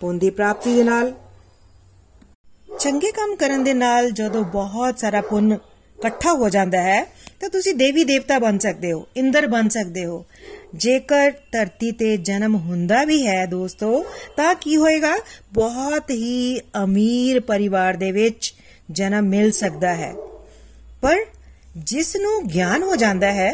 [0.00, 1.12] ਪੁੰਨ ਦੀ ਪ੍ਰਾਪਤੀ ਦੇ ਨਾਲ
[2.78, 7.02] ਚੰਗੇ ਕੰਮ ਕਰਨ ਦੇ ਨਾਲ ਜਦੋਂ ਬਹੁਤ ਸਾਰਾ ਪੁੰਨ ਇਕੱਠਾ ਹੋ ਜਾਂਦਾ ਹੈ
[7.42, 10.24] ਤਾਂ ਤੁਸੀਂ ਦੇਵੀ ਦੇਵਤਾ ਬਣ ਸਕਦੇ ਹੋ, ਇੰਦਰ ਬਣ ਸਕਦੇ ਹੋ।
[10.74, 14.04] ਜੇਕਰ ਧਰਤੀ ਤੇ ਜਨਮ ਹੁੰਦਾ ਵੀ ਹੈ ਦੋਸਤੋ,
[14.36, 15.16] ਤਾਂ ਕੀ ਹੋਏਗਾ?
[15.52, 18.54] ਬਹੁਤ ਹੀ ਅਮੀਰ ਪਰਿਵਾਰ ਦੇ ਵਿੱਚ
[18.90, 20.12] ਜਨਮ ਮਿਲ ਸਕਦਾ ਹੈ।
[21.02, 21.16] ਪਰ
[21.76, 23.52] ਜਿਸ ਨੂੰ ਗਿਆਨ ਹੋ ਜਾਂਦਾ ਹੈ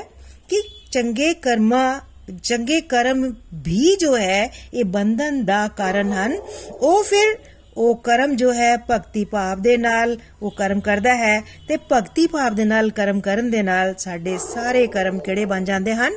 [0.49, 2.01] ਕਿ ਚੰਗੇ ਕਰਮਾਂ,
[2.43, 6.37] ਚੰਗੇ ਕਰਮ ਵੀ ਜੋ ਹੈ, ਇਹ ਬੰਧਨ ਦਾ ਕਾਰਨ ਹਨ,
[6.81, 7.39] ਉਹ ਫਿਰ
[7.79, 12.55] ਉਹ ਕਰਮ ਜੋ ਹੈ ਭਗਤੀ ਭਾਵ ਦੇ ਨਾਲ ਉਹ ਕਰਮ ਕਰਦਾ ਹੈ ਤੇ ਭਗਤੀ ਭਾਵ
[12.55, 16.13] ਦੇ ਨਾਲ ਕਰਮ ਕਰਨ ਦੇ ਨਾਲ ਸਾਡੇ ਸਾਰੇ ਕਰਮ ਕਿਹੜੇ ਬਣ ਜਾਂਦੇ ਹਨ?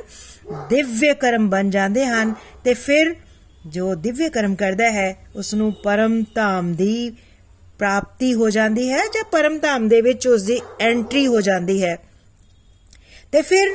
[0.70, 3.14] ਦਿਵਯ ਕਰਮ ਬਣ ਜਾਂਦੇ ਹਨ ਤੇ ਫਿਰ
[3.66, 7.10] ਜੋ ਦਿਵਯ ਕਰਮ ਕਰਦਾ ਹੈ ਉਸ ਨੂੰ ਪਰਮ ਧਾਮ ਦੀ
[7.78, 11.96] ਪ੍ਰਾਪਤੀ ਹੋ ਜਾਂਦੀ ਹੈ ਜਾਂ ਪਰਮ ਧਾਮ ਦੇ ਵਿੱਚ ਉਸ ਦੀ ਐਂਟਰੀ ਹੋ ਜਾਂਦੀ ਹੈ।
[13.32, 13.68] ਤੇ ਫਿਰ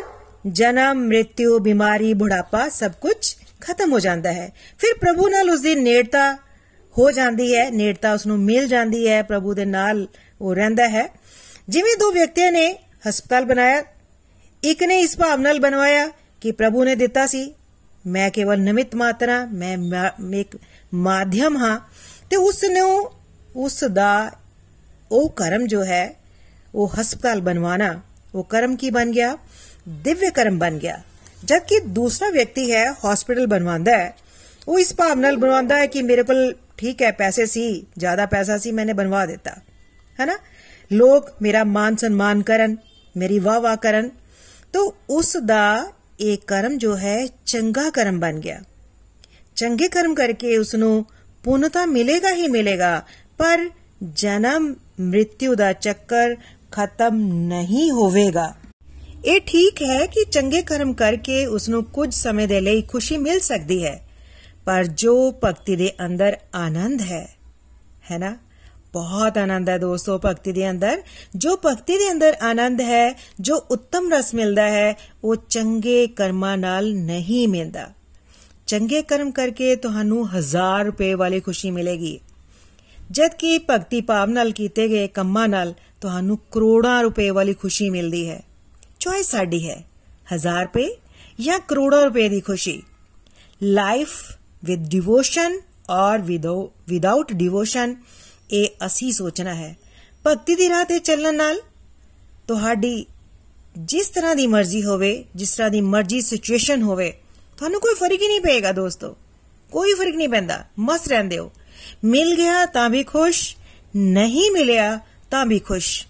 [0.47, 5.75] ਜਨਮ ਮ੍ਰਿਤਿਉ ਬਿਮਾਰੀ, ਬੁਢਾਪਾ ਸਭ ਕੁਝ ਖਤਮ ਹੋ ਜਾਂਦਾ ਹੈ। ਫਿਰ ਪ੍ਰਭੂ ਨਾਲ ਉਸ ਦੀ
[5.75, 6.46] ਨੇੜਤਾ
[6.97, 10.07] ਹੋ ਜਾਂਦੀ ਹੈ, ਨੇੜਤਾ ਉਸ ਨੂੰ ਮਿਲ ਜਾਂਦੀ ਹੈ, ਪ੍ਰਭੂ ਦੇ ਨਾਲ
[10.41, 11.07] ਉਹ ਰਹਿੰਦਾ ਹੈ।
[11.69, 12.73] ਜਿਵੇਂ ਦੋ ਵਿਅਕਤੀਆਂ ਨੇ
[13.09, 13.83] ਹਸਪਤਾਲ ਬਣਾਇਆ,
[14.63, 16.07] ਇੱਕ ਨੇ ਇਸ ਭਾਵ ਨਾਲ ਬਣਵਾਇਆ
[16.41, 17.53] ਕਿ ਪ੍ਰਭੂ ਨੇ ਦਿੱਤਾ ਸੀ,
[18.07, 19.77] ਮੈਂ ਕੇਵਲ ਨਿਮਿਤ ਮਾਤਰਾ, ਮੈਂ
[20.33, 20.57] ਇੱਕ
[20.93, 21.79] ਮਾਧਿਅਮ ਹਾਂ।
[22.29, 23.11] ਤੇ ਉਸ ਨੂੰ
[23.55, 24.31] ਉਸ ਦਾ
[25.11, 26.13] ਉਹ ਕਰਮ ਜੋ ਹੈ,
[26.75, 27.93] ਉਹ ਹਸਪਤਾਲ ਬਣਵਾਣਾ
[28.35, 29.37] ਉਹ ਕਰਮ ਕੀ ਬਣ ਗਿਆ?
[30.03, 31.01] ਦਿਵਯ ਕਰਮ ਬਣ ਗਿਆ।
[31.43, 34.13] ਜਦਕਿ ਦੂਸਰਾ ਵਿਅਕਤੀ ਹੈ ਹਸਪੀਟਲ ਬਣਵਾਉਂਦਾ ਹੈ,
[34.67, 38.57] ਉਹ ਇਸ ਭਾਵ ਨਾਲ ਬਣਵਾਉਂਦਾ ਹੈ ਕਿ ਮੇਰੇ ਕੋਲ ਠੀਕ ਹੈ ਪੈਸੇ ਸੀ ਜ਼ਿਆਦਾ ਪੈਸਾ
[38.57, 39.55] ਸੀ ਮੈਨੇ ਬਣਵਾ ਦਿੱਤਾ
[40.19, 40.37] ਹੈਨਾ
[40.91, 42.75] ਲੋਕ ਮੇਰਾ ਮਾਨ ਸਨਮਾਨ ਕਰਨ
[43.17, 44.09] ਮੇਰੀ ਵਾਹ ਵਾਹ ਕਰਨ
[44.73, 48.61] ਤਾਂ ਉਸ ਦਾ ਇਹ ਕਰਮ ਜੋ ਹੈ ਚੰਗਾ ਕਰਮ ਬਣ ਗਿਆ
[49.55, 51.05] ਚੰਗੇ ਕਰਮ ਕਰਕੇ ਉਸ ਨੂੰ
[51.43, 53.01] ਪੁੰਨਤਾ ਮਿਲੇਗਾ ਹੀ ਮਿਲੇਗਾ
[53.37, 53.69] ਪਰ
[54.13, 56.35] ਜਨਮ ਮ੍ਰਿਤਿਉ ਦਾ ਚੱਕਰ
[56.71, 57.15] ਖਤਮ
[57.47, 58.53] ਨਹੀਂ ਹੋਵੇਗਾ
[59.25, 63.39] ਇਹ ਠੀਕ ਹੈ ਕਿ ਚੰਗੇ ਕਰਮ ਕਰਕੇ ਉਸ ਨੂੰ ਕੁਝ ਸਮੇਂ ਦੇ ਲਈ ਖੁਸ਼ੀ ਮਿਲ
[63.39, 64.06] ਸਕਦੀ ਹੈ
[64.67, 67.35] ਪਰ ਜੋ ਭਗਤੀ ਦੇ ਅੰਦਰ ਆਨੰਦ ਹੈ
[68.11, 68.37] ਹੈ ਨਾ?
[68.93, 71.01] ਬਹੁਤ ਆਨੰਦ ਹੈ ਦੋਸਤੋ ਭਗਤੀ ਦੇ ਅੰਦਰ।
[71.35, 76.93] ਜੋ ਭਗਤੀ ਦੇ ਅੰਦਰ ਆਨੰਦ ਹੈ, ਜੋ ਉੱਤਮ ਰਸ ਮਿਲਦਾ ਹੈ, ਉਹ ਚੰਗੇ ਕਰਮਾਂ ਨਾਲ
[76.93, 77.89] ਨਹੀਂ ਮਿਲਦਾ।
[78.67, 82.19] ਚੰਗੇ ਕਰਮ ਕਰਕੇ ਤੁਹਾਨੂੰ ਹਜ਼ਾਰ ਰੁਪਏ ਵਾਲੀ ਖੁਸ਼ੀ ਮਿਲੇਗੀ।
[83.11, 88.29] ਜਦ ਕਿ ਭਗਤੀ ਭਾਵ ਨਾਲ ਕੀਤੇ ਗਏ ਕੰਮਾਂ ਨਾਲ ਤੁਹਾਨੂੰ ਕਰੋੜਾਂ ਰੁਪਏ ਵਾਲੀ ਖੁਸ਼ੀ ਮਿਲਦੀ
[88.29, 88.43] ਹੈ।
[88.99, 89.83] ਚੋਇਸ ਸਾਡੀ ਹੈ,
[90.33, 90.97] ਹਜ਼ਾਰ ਰੁਪਏ
[91.39, 92.83] ਜਾਂ ਕਰੋੜਾਂ ਰੁਪਏ ਦੀ ਖੁਸ਼ੀ।
[93.63, 94.09] ਲਾਈਫ
[94.67, 95.59] ਵਿਦ ਡਿਵੋਸ਼ਨ
[95.89, 96.17] ਔਰ
[96.87, 97.95] ਵਿਦਆਊਟ ਡਿਵੋਸ਼ਨ
[98.51, 99.75] ਇਹ ਅਸੀਂ ਸੋਚਣਾ ਹੈ।
[100.27, 101.61] ਭਗਤੀ ਦੀ ਰਾਹ ਤੇ ਚੱਲਣ ਨਾਲ
[102.47, 103.05] ਤੁਹਾਡੀ
[103.77, 107.11] ਜਿਸ ਤਰ੍ਹਾਂ ਦੀ ਮਰਜ਼ੀ ਹੋਵੇ, ਜਿਸ ਤਰ੍ਹਾਂ ਦੀ ਮਰਜ਼ੀ ਸਿਚੁਏਸ਼ਨ ਹੋਵੇ,
[107.57, 109.15] ਤੁਹਾਨੂੰ ਕੋਈ ਫ਼ਰਕ ਹੀ ਨਹੀਂ ਪਏਗਾ ਦੋਸਤੋ।
[109.71, 111.51] ਕੋਈ ਫ਼ਰਕ ਨਹੀਂ ਪੈਂਦਾ। ਮਸਤ ਰਹਿੰਦੇ ਹੋ।
[112.03, 113.55] ਮਿਲ ਗਿਆ ਤਾਂ ਵੀ ਖੁਸ਼,
[113.95, 114.99] ਨਹੀਂ ਮਿਲਿਆ
[115.31, 116.05] ਤਾਂ ਵੀ ਖੁਸ਼।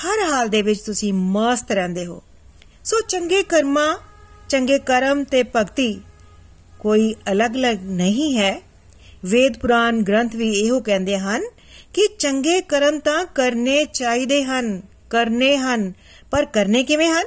[0.00, 2.22] ਹਰ ਹਾਲ ਦੇ ਵਿੱਚ ਤੁਸੀਂ ਮਸਤ ਰਹਿੰਦੇ ਹੋ।
[2.84, 3.96] ਸੋ ਚੰਗੇ ਕਰਮਾਂ,
[4.48, 6.00] ਚੰਗੇ ਕਰਮ ਤੇ ਭਗਤੀ
[6.80, 8.60] ਕੋਈ ਅਲੱਗ-ਅਲੱਗ ਨਹੀਂ ਹੈ।
[9.24, 11.42] ਵੇਦ ਪੁਰਾਨ ਗ੍ਰੰਥ ਵੀ ਇਹੋ ਕਹਿੰਦੇ ਹਨ
[11.94, 15.92] ਕਿ ਚੰਗੇ ਕਰਮ ਤਾਂ ਕਰਨੇ ਚਾਹੀਦੇ ਹਨ, ਕਰਨੇ ਹਨ,
[16.30, 17.24] ਪਰ ਕਰਨੇ ਕਿਵੇਂ ਹਨ?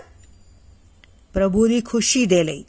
[1.33, 2.63] ਪ੍ਰਭੂ ਦੀ ਖੁਸ਼ੀ ਦੇ ਲਈ।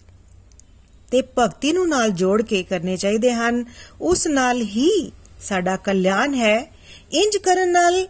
[1.11, 3.64] ਤੇ ਭਗਤੀ ਨੂੰ ਨਾਲ ਜੋੜ ਕੇ ਕਰਨੇ ਚਾਹੀਦੇ ਹਨ।
[4.00, 6.73] ਉਸ ਨਾਲ ਹੀ ਸਾਡਾ ਕਲਿਆਣ ਹੈ।
[7.12, 8.07] ਇੰਜ ਕਰਨ ਨਾਲ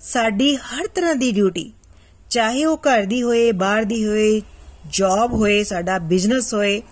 [0.00, 1.72] ਸਾਡੀ ਹਰ ਤਰ੍ਹਾਂ ਦੀ ਡਿਊਟੀ,
[2.30, 4.40] ਚਾਹੇ ਉਹ ਘਰ ਦੀ ਹੋਏ, ਬਾਹਰ ਦੀ ਹੋਏ
[4.90, 6.82] ਜੌਬ ਹੋਏ, ਸਾਡਾ ਬਿਜ਼ਨਸ ਹੋਏ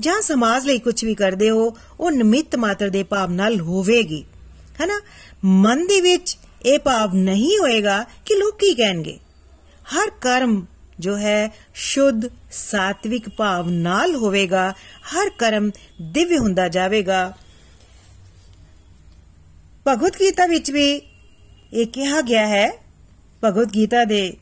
[0.00, 4.24] ਜਾਂ ਸਮਾਜ ਲਈ ਕੁਝ ਵੀ ਕਰਦੇ ਹੋ, ਉਹ ਨਿਮਿਤ ਮਾਤਰ ਦੇ ਭਾਵ ਨਾਲ ਹੋਵੇਗੀ।
[4.80, 5.00] ਹੈਨਾ?
[5.44, 9.18] ਮਨ ਦੇ ਵਿੱਚ ਇਹ ਭਾਵ ਨਹੀਂ ਹੋਏਗਾ ਕਿ ਲੋਕ ਕੀ ਕਹਿਣਗੇ।
[9.94, 10.66] ਹਰ ਕਰਮ
[10.98, 14.74] ਜੋ ਹੈ, ਸ਼ੁੱਧ, ਸਾਤਵਿਕ ਭਾਵ ਨਾਲ ਹੋਵੇਗਾ।
[15.14, 15.70] ਹਰ ਕਰਮ
[16.02, 17.32] ਦਿਵਯ ਹੁੰਦਾ ਜਾਵੇਗਾ।
[19.86, 21.02] ਭਗਵਤ ਗੀਤਾ ਵਿੱਚ ਵੀ
[21.72, 22.84] ਇਹ ਕਿਹਾ ਗਿਆ ਹੈ।
[23.44, 24.36] ਭਗਵਤ ਗੀਤਾ ਦੇ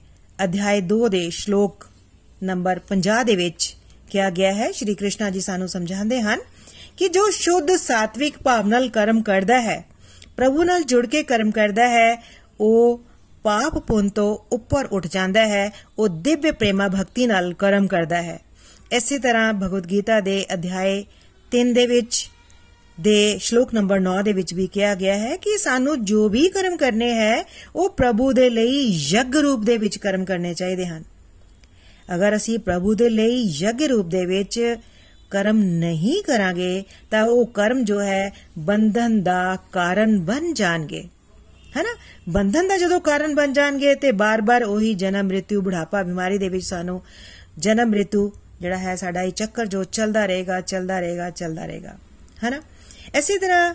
[0.45, 1.87] ਅਧਿਆਇ 2 ਦੇ ਸ਼ਲੋਕ
[2.43, 3.77] ਨੰਬਰ 50 ਦੇ ਵਿੱਚ
[4.15, 6.41] ਕਿਹਾ ਗਿਆ ਹੈ। ਸ਼੍ਰੀ ਕ੍ਰਿਸ਼ਨ ਜੀ ਸਾਨੂੰ ਸਮਝਾਉਂਦੇ ਹਨ
[6.97, 9.85] ਕਿ ਜੋ ਸ਼ੁੱਧ ਸਾਤਵਿਕ ਭਾਵ ਨਾਲ ਕਰਮ ਕਰਦਾ ਹੈ,
[10.37, 12.23] ਪ੍ਰਭੂ ਨਾਲ ਜੁੜ ਕੇ ਕਰਮ ਕਰਦਾ ਹੈ,
[12.61, 13.01] ਉਹ
[13.45, 18.39] ਪਾਪ ਪੁੰਨ ਤੋਂ ਉੱਪਰ ਉੱਠ ਜਾਂਦਾ ਹੈ, ਉਹ ਦਿਵਯ ਪ੍ਰੇਮਾ ਭਗਤੀ ਨਾਲ ਕਰਮ ਕਰਦਾ ਹੈ।
[18.93, 21.03] ਇਸੇ ਤਰ੍ਹਾਂ ਭਗਵਦ ਗੀਤਾ ਦੇ ਅਧਿਆਇ
[21.53, 22.29] 3 ਦੇ ਵਿੱਚ
[22.99, 26.77] ਦੇ ਸ਼ਲੋਕ ਨੰਬਰ 9 ਦੇ ਵਿੱਚ ਵੀ ਕਿਹਾ ਗਿਆ ਹੈ ਕਿ ਸਾਨੂੰ ਜੋ ਵੀ ਕਰਮ
[26.77, 27.45] ਕਰਨੇ ਹੈ,
[27.77, 31.03] ਉਹ ਪ੍ਰਭੂ ਦੇ ਲਈ ਯੱਗ ਰੂਪ ਦੇ ਵਿੱਚ ਕਰਮ ਕਰਨੇ ਚਾਹੀਦੇ ਹਨ।
[32.15, 34.77] ਅਗਰ ਅਸੀਂ ਪ੍ਰਭੂ ਦੇ ਲਈ ਯੱਗ ਰੂਪ ਦੇ ਵਿੱਚ
[35.31, 41.09] ਕਰਮ ਨਹੀਂ ਕਰਾਂਗੇ, ਤਾਂ ਉਹ ਕਰਮ ਜੋ ਹੈ, ਬੰਧਨ ਦਾ ਕਾਰਨ ਬਣ ਜਾਣਗੇ।
[41.77, 41.97] ਹੈਨਾ?
[42.29, 46.65] ਬੰਧਨ ਦਾ ਜਦੋਂ ਕਾਰਨ ਬਣ ਜਾਣਗੇ ਤੇ ਬਾਰ-ਬਾਰ ਉਹੀ ਜਨਮ ਮ੍ਰਿਤਿੂ, ਬੁਢਾਪਾ, ਬਿਮਾਰੀ ਦੇ ਵਿੱਚ
[46.65, 47.03] ਸਾਨੂੰ
[47.59, 51.97] ਜਨਮ ਮ੍ਰਿਤਿੂ ਜਿਹੜਾ ਹੈ, ਸਾਡਾ ਇਹ ਚੱਕਰ ਜੋ ਚੱਲਦਾ ਰਹੇਗਾ ਚੱਲਦਾ ਰਹੇਗਾ ਚੱਲਦਾ ਰਹੇਗਾ।
[52.45, 52.63] ਹੈਨਾ?
[53.15, 53.75] ਇਸੇ ਤਰ੍ਹਾਂ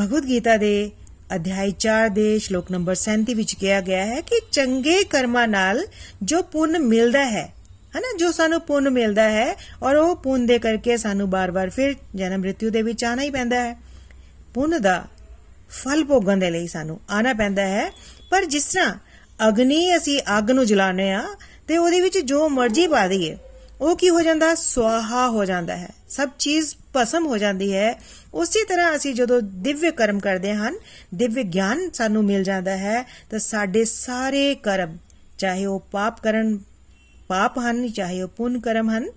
[0.00, 0.90] ਭਗਵਦ ਗੀਤਾ ਦੇ
[1.34, 5.86] ਅਧਿਆਇ 4 ਦੇ ਸ਼ਲੋਕ ਨੰਬਰ 37 ਵਿੱਚ ਕਿਹਾ ਗਿਆ ਹੈ ਕਿ ਚੰਗੇ ਕਰਮਾਂ ਨਾਲ
[6.22, 7.55] ਜੋ ਪੁੰਨ ਮਿਲਦਾ ਹੈ
[7.96, 12.40] ਹਨਾ, ਜੋ ਸਾਨੂੰ ਪੁੰਨ ਮਿਲਦਾ ਹੈ ਔਰ ਉਹ ਪੁੰਨ ਦੇ ਕਰਕੇ ਸਾਨੂੰ ਬਾਰ-ਬਾਰ ਫਿਰ ਜਨਮ
[12.40, 13.76] ਮ੍ਰਿਤਿੂ ਦੇ ਵਿੱਚ ਆਣਾ ਹੀ ਪੈਂਦਾ ਹੈ।
[14.54, 15.04] ਪੁੰਨ ਦਾ
[15.70, 17.90] ਫਲ ਭੋਗਣ ਦੇ ਲਈ ਸਾਨੂੰ ਆਣਾ ਪੈਂਦਾ ਹੈ।
[18.30, 18.94] ਪਰ ਜਿਸ ਤਰ੍ਹਾਂ
[19.48, 21.24] ਅਗਨੀ ਅਸੀਂ ਅੱਗ ਨੂੰ ਜਲਾਉਂਦੇ ਆ
[21.68, 23.36] ਤੇ ਉਹਦੇ ਵਿੱਚ ਜੋ ਮਰਜ਼ੀ ਪਾ ਦਈਏ,
[23.80, 24.54] ਉਹ ਕੀ ਹੋ ਜਾਂਦਾ?
[24.54, 27.98] ਸਵਾਹਾ ਹੋ ਜਾਂਦਾ ਹੈ। ਸਭ ਚੀਜ਼ ਭਸਮ ਹੋ ਜਾਂਦੀ ਹੈ।
[28.34, 30.78] ਉਸੇ ਤਰ੍ਹਾਂ ਅਸੀਂ ਜਦੋਂ ਦਿਵਯ ਕਰਮ ਕਰਦੇ ਹਨ
[31.14, 34.96] ਦਿਵਯ ਗਿਆਨ ਸਾਨੂੰ ਮਿਲ ਜਾਂਦਾ ਹੈ, ਤਾਂ ਸਾਡੇ ਸਾਰੇ ਕਰਮ,
[35.38, 36.58] ਚਾਹੇ ਉਹ ਪਾਪ ਕਰਨ
[37.28, 39.08] ਪਾਪ ਹਨ, ਚਾਹੇ ਉਹ ਪੁੰਨ ਕਰਮ ਹਨ,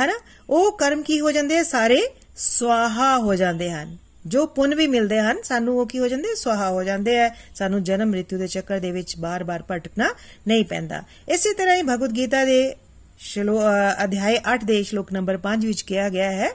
[0.00, 0.12] ਹੈਨਾ?
[0.50, 2.00] ਉਹ ਕਰਮ ਕੀ ਹੋ ਜਾਂਦੇ ਸਾਰੇ
[2.36, 6.34] ਸਵਾਹਾ ਹੋ ਜਾਂਦੇ ਹਨ। ਜੋ ਪੁੰਨ ਵੀ ਮਿਲਦੇ ਹਨ, ਸਾਨੂੰ ਉਹ ਕੀ ਹੋ ਜਾਂਦੇ?
[6.34, 10.14] ਸਵਾਹਾ ਹੋ ਜਾਂਦੇ ਆ। ਸਾਨੂੰ ਜਨਮ ਮ੍ਰਿਤਿੂ ਦੇ ਚੱਕਰ ਦੇ ਵਿੱਚ ਬਾਰ-ਬਾਰ ਭਟਕਣਾ
[10.48, 12.74] ਨਹੀਂ ਪੈਂਦਾ। ਇਸੇ ਤਰ੍ਹਾਂ ਹੀ ਭਗਵਦ ਗੀਤਾ ਦੇ
[13.18, 13.60] ਸ਼ਲੋ
[14.04, 16.48] ਅਧਿਆਇ 8 ਦੇ ਸ਼ਲੋਕ ਨੰਬਰ 5 ਵਿੱਚ ਕਿਹਾ ਗਿਆ ਹੈ,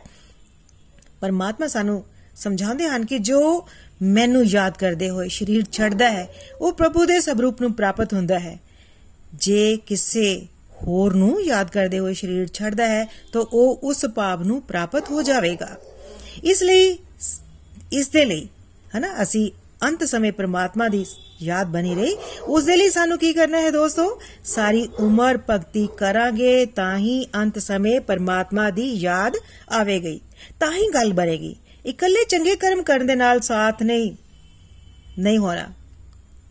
[1.21, 2.03] ਪਰਮਾਤਮਾ ਸਾਨੂੰ
[2.35, 3.67] ਸਮਝਾਉਂਦੇ ਹਨ ਕਿ ਜੋ
[4.01, 6.27] ਮੈਨੂੰ ਯਾਦ ਕਰਦੇ ਹੋਏ ਸਰੀਰ ਛੱਡਦਾ ਹੈ,
[6.61, 8.59] ਉਹ ਪ੍ਰਭੂ ਦੇ ਸਵਰੂਪ ਨੂੰ ਪ੍ਰਾਪਤ ਹੁੰਦਾ ਹੈ।
[9.33, 10.47] ਜੇ ਕਿਸੇ
[10.83, 15.21] ਹੋਰ ਨੂੰ ਯਾਦ ਕਰਦੇ ਹੋਏ ਸਰੀਰ ਛੱਡਦਾ ਹੈ, ਤਾਂ ਉਹ ਉਸ ਭਾਵ ਨੂੰ ਪ੍ਰਾਪਤ ਹੋ
[15.21, 15.69] ਜਾਵੇਗਾ।
[16.43, 16.97] ਇਸ ਲਈ,
[17.93, 18.47] ਇਸ ਦੇ ਲਈ,
[18.97, 19.51] ਹਨਾ, ਅਸੀਂ
[19.83, 21.05] ਅੰਤ ਸਮੇਂ ਪ੍ਰਮਾਤਮਾ ਦੀ
[21.41, 24.21] ਯਾਦ ਬਣੀ ਰਹੀ। ਉਸ ਦੇ ਲਈ ਸਾਨੂੰ ਕੀ ਕਰਨਾ ਹੈ ਦੋਸਤੋ?
[24.45, 29.33] ਸਾਰੀ ਉਮਰ ਭਗਤੀ ਕਰਾਂਗੇ, ਤਾਂ ਹੀ ਅੰਤ ਸਮੇਂ ਪ੍ਰਮਾਤਮਾ ਦੀ ਯਾਦ
[29.71, 30.21] ਆਵੇਗੀ।
[30.59, 34.15] ਤਾਂ ਹੀ ਗੱਲ ਬਣੇਗੀ। ਇਕੱਲੇ ਚੰਗੇ ਕਰਮ ਕਰਨ ਦੇ ਨਾਲ ਸਾਥ ਨਹੀਂ
[35.19, 35.65] ਨਹੀਂ ਹੋਣਾ।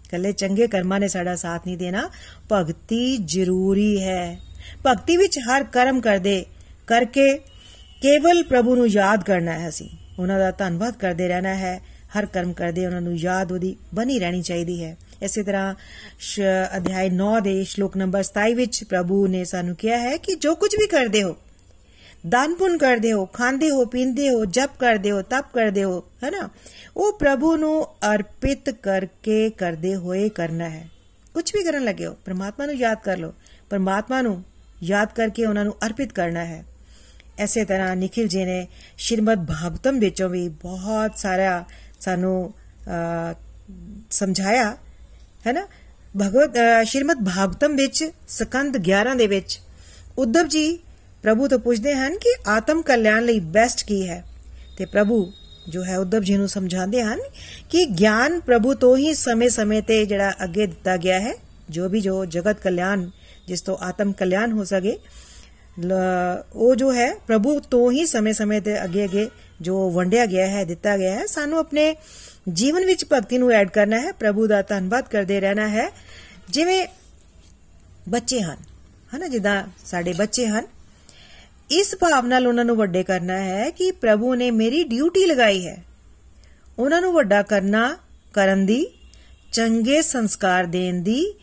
[0.07, 2.11] ਇਕੱਲੇ ਚੰਗੇ ਕਰਮਾਂ ਨੇ ਸਾਡਾ ਸਾਥ ਨਹੀਂ ਦੇਣਾ।
[2.53, 4.39] ਭਗਤੀ ਜ਼ਰੂਰੀ ਹੈ।
[4.87, 6.45] ਭਗਤੀ ਵਿੱਚ ਹਰ ਕਰਮ ਕਰਦੇ
[6.87, 7.39] ਕਰਕੇ
[8.03, 9.89] ਕੇਵਲ ਪ੍ਰਭੂ ਨੂੰ ਯਾਦ ਕਰਨਾ ਹੈ ਅਸੀਂ।
[10.19, 11.81] ਉਹਨਾਂ ਦਾ ਧੰਨਵਾਦ ਕਰਦੇ ਰਹਿਣਾ ਹੈ।
[12.19, 15.75] ਹਰ ਕਰਮ ਕਰਦੇ ਉਹਨਾਂ ਨੂੰ ਯਾਦ ਉਹਦੀ ਬਣੀ ਰਹਿਣੀ ਚਾਹੀਦੀ ਹੈ। ਇਸੇ ਤਰ੍ਹਾਂ
[16.77, 20.71] ਅਧਿਆਇ 9 ਦੇ ਸ਼ਲੋਕ ਨੰਬਰ 27 ਵਿੱਚ ਪ੍ਰਭੂ ਨੇ ਸਾਨੂੰ ਕਿਹਾ ਹੈ ਕਿ ਜੋ ਕੁਝ
[20.81, 21.37] ਵੀ ਕਰਦੇ ਹੋ
[22.29, 26.49] ਦਾਨ ਪੁੰਨ ਕਰਦੇ ਹੋ ਖਾਂਦੇ ਹੋ ਪੀਂਦੇ ਹੋ ਜਪ ਕਰਦੇ ਹੋ ਤਪ ਕਰਦੇ ਹੋ ਹੈਨਾ
[26.97, 30.89] ਉਹ ਪ੍ਰਭੂ ਨੂੰ ਅਰਪਿਤ ਕਰਕੇ ਕਰਦੇ ਹੋਏ ਕਰਨਾ ਹੈ
[31.35, 33.33] ਕੁਝ ਵੀ ਕਰਨ ਲੱਗੇ ਹੋ ਪ੍ਰਮਾਤਮਾ ਨੂੰ ਯਾਦ ਕਰ ਲਓ
[33.71, 34.43] ਪ੍ਰਮਾਤਮਾ ਨੂੰ
[34.83, 36.65] ਯਾਦ ਕਰਕੇ ਉਹਨਾਂ ਨੂੰ ਅਰਪਿਤ ਕਰਨਾ ਹੈ
[37.39, 38.67] ਐਸੇ ਤਰ੍ਹਾਂ ਨikhil ji ਨੇ
[38.99, 41.65] ਸ਼੍ਰੀਮਦ ਭਾਗਵਤਮ ਵਿੱਚੋਂ ਵੀ ਬਹੁਤ ਸਾਰਾ
[42.01, 42.55] ਸਾਨੂੰ
[44.11, 44.77] ਸਮਝਾਇਆ
[45.47, 45.67] ਹੈ ਨਾ
[46.19, 49.61] ਭਗਵਤ ਸ਼੍ਰੀਮਦ ਭਾਗਵਤਮ ਵਿੱਚ ਸਕੰਦ 11 ਦੇ ਵਿੱਚ
[50.19, 50.79] ਉद्धਵ ਜੀ
[51.23, 54.25] ਪ੍ਰਭੂ ਤੋਂ ਪੁੱਛਦੇ ਹਨ ਕਿ ਆਤਮ ਕਲਿਆਣ ਲਈ ਬੈਸਟ ਕੀ ਹੈ।
[54.79, 55.33] ਤੇ ਪ੍ਰਭੂ
[55.69, 57.19] ਜੋ ਹੈ ਉद्धਵ ਜੀ ਨੂੰ ਸਮਝਾਉਂਦੇ ਹਨ
[57.71, 61.35] ਕਿ ਗਿਆਨ ਪ੍ਰਭੂ ਤੋਂ ਹੀ ਸਮੇਂ-ਸਮੇਂ ਤੇ ਜਿਹੜਾ ਅੱਗੇ ਦਿੱਤਾ ਗਿਆ ਹੈ।
[61.71, 63.11] ਜੋ ਵੀ ਜੋ ਜਗਤ ਕਲਿਆਣ,
[63.49, 64.99] ਜਿਸ ਤੋਂ ਆਤਮ ਕਲਿਆਣ ਹੋ ਸਕੇ
[66.53, 71.15] ਉਹ ਜੋ ਹੈ ਪ੍ਰਭੂ ਤੋਂ ਹੀ ਸਮੇਂ-ਸਮੇਂ ਤੇ ਅੱਗੇ-ਅੱਗੇ ਜੋ ਵੰਡਿਆ ਗਿਆ ਹੈ, ਦਿੱਤਾ ਗਿਆ
[71.15, 71.97] ਹੈ, ਸਾਨੂੰ ਆਪਣੇ
[72.53, 75.91] ਜੀਵਨ ਵਿੱਚ ਭਗਤੀ ਨੂੰ ਐਡ ਕਰਨਾ ਹੈ। ਪ੍ਰਭੂ ਦਾ ਧੰਨਵਾਦ ਕਰਦੇ ਰਹਿਣਾ ਹੈ।
[76.51, 76.87] ਜਿਵੇਂ
[78.09, 78.57] ਬੱਚੇ ਹਨ,
[79.17, 80.67] ਹਨਾ, ਜਿੱਦਾਂ ਸਾਡੇ ਬੱਚੇ ਹਨ
[81.71, 85.85] ਇਸ ਭਾਵ ਨਾਲ ਉਹਨਾਂ ਨੂੰ ਵੱਡੇ ਕਰਨਾ ਹੈ ਕਿ ਪ੍ਰਭੂ ਨੇ ਮੇਰੀ ਡਿਊਟੀ ਲਗਾਈ ਹੈ।
[86.79, 87.97] ਉਹਨਾਂ ਨੂੰ ਵੱਡਾ ਕਰਨਾ,
[88.35, 88.87] ਕਰਨ ਦੀ,
[89.53, 91.35] ਚੰਗੇ ਸੰਸਕਾਰ ਦੇਣ ਦੀ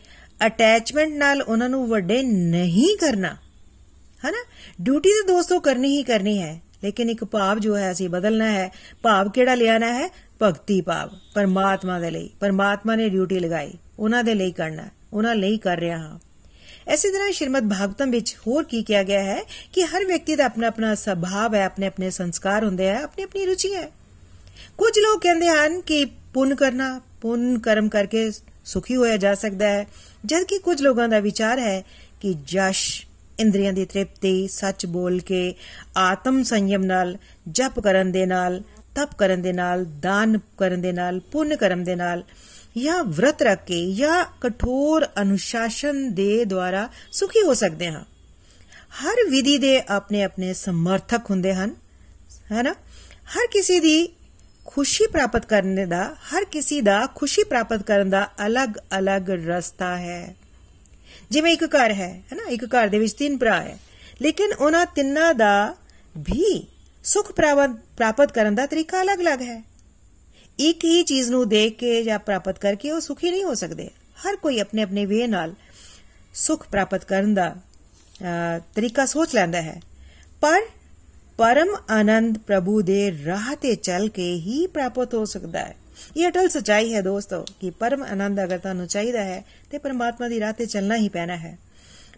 [0.45, 3.33] ਅਟੈਚਮੈਂਟ ਨਾਲ ਉਹਨਾਂ ਨੂੰ ਵੱਡੇ ਨਹੀਂ ਕਰਨਾ।
[4.25, 4.45] ਹਨਾ?
[4.81, 8.71] ਡਿਊਟੀ ਤਾਂ ਦੋਸਤੋ ਕਰਨੀ ਹੀ ਕਰਨੀ ਹੈ, ਲੇਕਿਨ ਇੱਕ ਭਾਵ ਜੋ ਹੈ ਅਸੀਂ ਬਦਲਣਾ ਹੈ।
[9.01, 10.09] ਭਾਵ ਕਿਹੜਾ ਲਿਆਣਾ ਹੈ?
[10.41, 15.57] ਭਗਤੀ ਭਾਵ, ਪਰਮਾਤਮਾ ਦੇ ਲਈ। ਪਰਮਾਤਮਾ ਨੇ ਡਿਊਟੀ ਲਗਾਈ, ਉਹਨਾਂ ਦੇ ਲਈ ਕਰਨਾ, ਉਹਨਾਂ ਲਈ
[15.57, 16.19] ਕਰ ਰਿਹਾ ਹਾਂ।
[16.88, 19.43] ਐਸੀ ਤਰ੍ਹਾਂ ਸ਼੍ਰੀਮਦ ਭਾਗਵਤਮ ਵਿੱਚ ਹੋਰ ਕੀ ਕਿਹਾ ਗਿਆ ਹੈ
[19.74, 23.46] ਕਿ ਹਰ ਵਿਅਕਤੀ ਦਾ ਆਪਣਾ ਆਪਣਾ ਸੁਭਾਅ ਹੈ, ਆਪਣੇ ਆਪਣੇ ਸੰਸਕਾਰ ਹੁੰਦੇ ਆ, ਆਪਣੀ ਆਪਣੀ
[23.46, 23.91] ਰੁਚੀ ਹੈ।
[24.78, 28.32] ਕੁਝ ਲੋਕ ਕਹਿੰਦੇ ਹਨ ਕਿ ਪੁੰਨ ਕਰਨਾ, ਪੁੰਨ ਕਰਮ ਕਰਕੇ
[28.65, 29.88] ਸੁਖੀ ਹੋਇਆ ਜਾ ਸਕਦਾ ਹੈ,
[30.26, 31.84] ਜਦਕਿ ਕੁਝ ਲੋਕਾਂ ਦਾ ਵਿਚਾਰ ਹੈ
[32.22, 33.06] ਕਿ ਜਸ਼,
[33.39, 35.54] ਇੰਦਰੀਆਂ ਦੀ ਤ੍ਰਿਪਤੀ, ਸੱਚ ਬੋਲ ਕੇ
[35.98, 37.17] ਆਤਮ ਸੰਯਮ ਨਾਲ,
[37.48, 38.62] ਜਪ ਕਰਨ ਦੇ ਨਾਲ,
[38.96, 42.24] ਤਪ ਕਰਨ ਦੇ ਨਾਲ, ਦਾਨ ਕਰਨ ਦੇ ਨਾਲ, ਪੁੰਨ ਕਰਮ ਦੇ ਨਾਲ
[42.77, 48.03] ਜਾਂ ਵਰਤ ਰੱਖ ਕੇ ਜਾਂ ਕਠੋਰ ਅਨੁਸ਼ਾਸਨ ਦੇ ਦੁਆਰਾ ਸੁਖੀ ਹੋ ਸਕਦੇ ਹਾਂ।
[49.03, 51.75] ਹਰ ਵਿਧੀ ਦੇ ਆਪਣੇ ਆਪਣੇ ਸਮਰਥਕ ਹੁੰਦੇ ਹਨ,
[52.51, 52.73] ਹੈਨਾ?
[53.33, 54.07] ਹਰ ਕਿਸੇ ਦੀ
[54.65, 60.36] ਖੁਸ਼ੀ ਪ੍ਰਾਪਤ ਕਰਨ ਦਾ, ਹਰ ਕਿਸੇ ਦਾ ਖੁਸ਼ੀ ਪ੍ਰਾਪਤ ਕਰਨ ਦਾ ਅਲੱਗ-ਅਲੱਗ ਰਸਤਾ ਹੈ।
[61.31, 62.49] ਜਿਵੇਂ ਇੱਕ ਘਰ ਹੈ, ਹੈਨਾ?
[62.49, 63.77] ਇੱਕ ਘਰ ਦੇ ਵਿੱਚ ਤਿੰਨ ਭਰਾ ਹੈ।
[64.21, 65.75] ਲੇਕਿਨ ਉਹਨਾਂ ਤਿੰਨਾਂ ਦਾ
[66.17, 66.67] ਵੀ
[67.03, 69.72] ਸੁਖ ਪ੍ਰਾਪਤ ਕਰਨ ਦਾ ਤਰੀਕਾ ਅਲੱਗ-ਅਲੱਗ ਹੈ।
[70.59, 73.89] ਇੱਕ ਹੀ ਚੀਜ਼ ਨੂੰ ਦੇਖ ਕੇ ਜਾਂ ਪ੍ਰਾਪਤ ਕਰਕੇ ਉਹ ਸੁਖੀ ਨਹੀਂ ਹੋ ਸਕਦੇ।
[74.19, 75.53] ਹਰ ਕੋਈ ਆਪਣੇ ਆਪਣੇ ਵੇ ਨਾਲ
[76.35, 77.55] ਸੁਖ ਪ੍ਰਾਪਤ ਕਰਨ ਦਾ
[78.75, 79.81] ਤਰੀਕਾ ਸੋਚ ਲੈਂਦਾ ਹੈ।
[80.41, 80.61] ਪਰ
[81.37, 85.75] ਪਰਮ ਆਨੰਦ ਪ੍ਰਭੂ ਦੇ ਰਾਹ ਤੇ ਚੱਲ ਕੇ ਹੀ ਪ੍ਰਾਪਤ ਹੋ ਸਕਦਾ ਹੈ।
[86.17, 90.39] ਇਹ ਅਟਲ ਸਚਾਈ ਹੈ ਦੋਸਤੋ ਕਿ ਪਰਮ ਆਨੰਦ ਅਗਰ ਤੁਹਾਨੂੰ ਚਾਹੀਦਾ ਹੈ, ਤੇ ਪਰਮਾਤਮਾ ਦੀ
[90.39, 91.57] ਰਾਹ ਤੇ ਚੱਲਣਾ ਹੀ ਪੈਣਾ ਹੈ।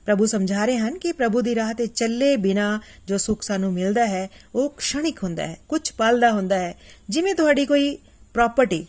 [0.05, 4.05] ਪ੍ਰਭੂ ਸਮਝਾ ਰਹੇ ਹਨ ਕਿ ਪ੍ਰਭੂ ਦੀ ਰਾਹ ਤੇ ਚੱਲੇ ਬਿਨਾ ਜੋ ਸੁੱਖ ਸਾਨੂੰ ਮਿਲਦਾ
[4.05, 6.75] ਹੈ, ਉਹ ਖਣਿਕ ਹੁੰਦਾ ਹੈ ਕੁਝ ਪਲ ਦਾ ਹੁੰਦਾ ਹੈ।
[7.09, 7.97] ਜਿਵੇਂ ਤੁਹਾਡੀ ਕੋਈ
[8.35, 8.85] ਪ੍ਰਾਪਰਟੀ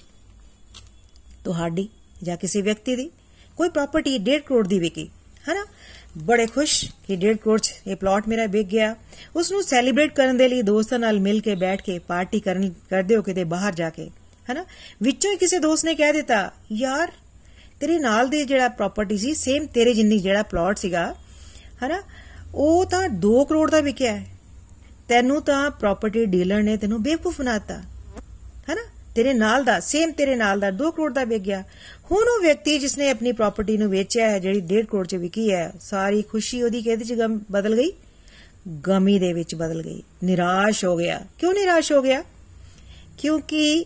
[1.44, 1.88] ਤੁਹਾਡੀ
[2.22, 3.10] ਜਾਂ ਕਿਸੇ ਵਿਅਕਤੀ ਦੀ,
[3.56, 5.08] ਕੋਈ ਪ੍ਰਾਪਰਟੀ 1.5 ਕਰੋੜ ਦੀ ਵਿਕੀ,
[5.48, 5.64] ਹੈਨਾ?
[6.18, 6.74] ਬੜੇ ਖੁਸ਼
[7.06, 8.94] ਕਿ 1.5 ਕਰੋੜ ਚ ਇਹ ਪਲਾਟ ਮੇਰਾ ਵਿਕ ਗਿਆ।
[9.36, 13.16] ਉਸ ਨੂੰ ਸੈਲੀਬ੍ਰੇਟ ਕਰਨ ਦੇ ਲਈ ਦੋਸਤਾਂ ਨਾਲ ਮਿਲ ਕੇ ਬੈਠ ਕੇ ਪਾਰਟੀ ਕਰਨ ਕਰਦੇ
[13.16, 14.10] ਹੋ ਕਿਤੇ ਬਾਹਰ ਜਾ ਕੇ,
[14.50, 14.64] ਹੈਨਾ?
[15.02, 17.12] ਵਿੱਚੋਂ ਕਿਸੇ ਦੋਸਤ ਨੇ ਕਹਿ ਦਿੱਤਾ, ਯਾਰ,
[17.80, 21.14] ਤੇਰੇ ਨਾਲ ਦੇ ਜਿਹੜਾ ਪ੍ਰਾਪਰਟੀ ਸੀ ਸੇਮ ਤੇਰੇ ਜਿੰਨੀ ਜਿਹੜਾ ਪਲਾਟ ਸੀਗਾ,
[21.82, 22.02] ਹੈਨਾ?
[22.54, 24.26] ਉਹ ਤਾਂ 2 ਕਰੋੜ ਦਾ ਵਿਕਿਆ ਹੈ।
[25.08, 27.74] ਤੈਨੂੰ ਤਾਂ ਪ੍ਰਾਪਰਟੀ ਡੀਲਰ ਨੇ ਤੈਨੂੰ ਬੇਵਕੂਫ ਬਣਾਤਾ
[28.68, 28.82] ਹੈਨਾ?
[29.16, 31.64] ਤੇਰੇ ਨਾਲ ਦਾ ਸੇਮ ਤੇਰੇ ਨਾਲ ਦਾ 2 ਕਰੋੜ ਦਾ ਵਿਕ ਗਿਆ
[32.12, 35.72] ਹੁਣ ਉਹ ਵਿਅਕਤੀ ਜਿਸਨੇ ਆਪਣੀ ਪ੍ਰਾਪਰਟੀ ਨੂੰ ਵੇਚਿਆ ਹੈ, ਜਿਹੜੀ 1.5 ਕਰੋੜ ਚ ਵਿਕੀ ਹੈ,
[35.80, 37.12] ਸਾਰੀ ਖੁਸ਼ੀ ਉਹਦੀ ਕਿਹਦੇ ਚ
[37.50, 37.92] ਬਦਲ ਗਈ?
[38.88, 42.24] ਗਮੀ ਦੇ ਵਿੱਚ ਬਦਲ ਗਈ। ਨਿਰਾਸ਼ ਹੋ ਗਿਆ। ਕਿਉਂ ਨਿਰਾਸ਼ ਹੋ ਗਿਆ?
[43.18, 43.84] ਕਿਉਂਕਿ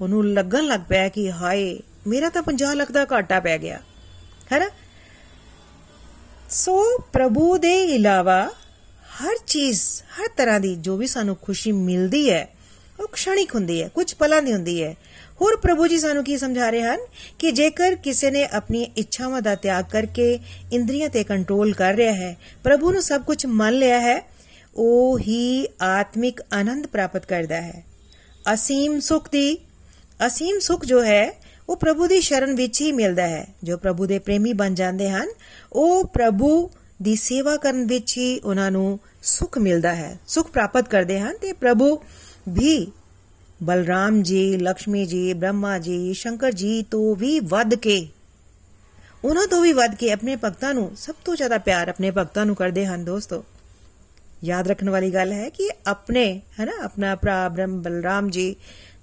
[0.00, 3.80] ਉਹਨੂੰ ਲੱਗਣ ਲੱਗ ਪਿਆ ਕਿ ਹਾਏ, ਮੇਰਾ ਤਾਂ 50 ਲੱਖ ਦਾ ਘਾਟਾ ਪੈ ਗਿਆ।
[4.52, 4.70] ਹੈਨਾ?
[6.50, 8.50] ਸੋ ਪ੍ਰਭੂ ਦੇ ਇਲਾਵਾ
[9.06, 12.55] ਹਰ ਚੀਜ਼, ਹਰ ਤਰ੍ਹਾਂ ਦੀ ਜੋ ਵੀ ਸਾਨੂੰ ਖੁਸ਼ੀ ਮਿਲਦੀ ਹੈ
[13.00, 14.96] ਉਹ ਖਸ਼ਣਿਕ ਹੁੰਦੀ ਹੈ, ਕੁਝ ਪਲਾਂ ਦੀ ਹੁੰਦੀ ਹੈ।
[15.40, 16.98] ਹੋਰ ਪ੍ਰਭੂ ਜੀ ਸਾਨੂੰ ਕੀ ਸਮਝਾ ਰਹੇ ਹਨ?
[17.38, 20.38] ਕਿ ਜੇਕਰ ਕਿਸੇ ਨੇ ਆਪਣੀ ਇੱਛਾਵਾਂ ਦਾ ਤਿਆਗ ਕਰਕੇ
[20.72, 24.22] ਇੰਦਰੀਆਂ ਤੇ ਕੰਟਰੋਲ ਕਰ ਰਿਹਾ ਹੈ, ਪ੍ਰਭੂ ਨੂੰ ਸਭ ਕੁਝ ਮੰਨ ਲਿਆ ਹੈ,
[24.76, 27.84] ਉਹ ਹੀ ਆਤਮਿਕ ਆਨੰਦ ਪ੍ਰਾਪਤ ਕਰਦਾ ਹੈ।
[28.54, 29.58] ਅਸੀਮ ਸੁਖ ਦੀ,
[30.26, 34.18] ਅਸੀਮ ਸੁਖ ਜੋ ਹੈ, ਉਹ ਪ੍ਰਭੂ ਦੀ ਸ਼ਰਨ ਵਿੱਚ ਹੀ ਮਿਲਦਾ ਹੈ। ਜੋ ਪ੍ਰਭੂ ਦੇ
[34.18, 35.28] ਪ੍ਰੇਮੀ ਬਣ ਜਾਂਦੇ ਹਨ,
[35.72, 36.70] ਉਹ ਪ੍ਰਭੂ
[37.02, 41.52] ਦੀ ਸੇਵਾ ਕਰਨ ਵਿੱਚ ਹੀ ਉਹਨਾਂ ਨੂੰ ਸੁਖ ਮਿਲਦਾ ਹੈ, ਸੁਖ ਪ੍ਰਾਪਤ ਕਰਦੇ ਹਨ ਤੇ
[41.52, 42.00] ਪ੍ਰਭੂ
[42.46, 42.92] भी
[43.60, 47.98] बलराम जी, लक्ष्मी जी, ब्रह्मा जी, शंकर जी तो भी वध के,
[49.24, 52.54] उन्हों तो भी वध के अपने भक्तों नु सब तो ज़्यादा प्यार अपने भक्तों नु
[52.54, 53.40] करदे हन दोस्तों।
[54.44, 56.24] याद रखने वाली गल है कि अपने,
[56.58, 58.56] है ना, अपना भरा ब्रह्म बलराम जी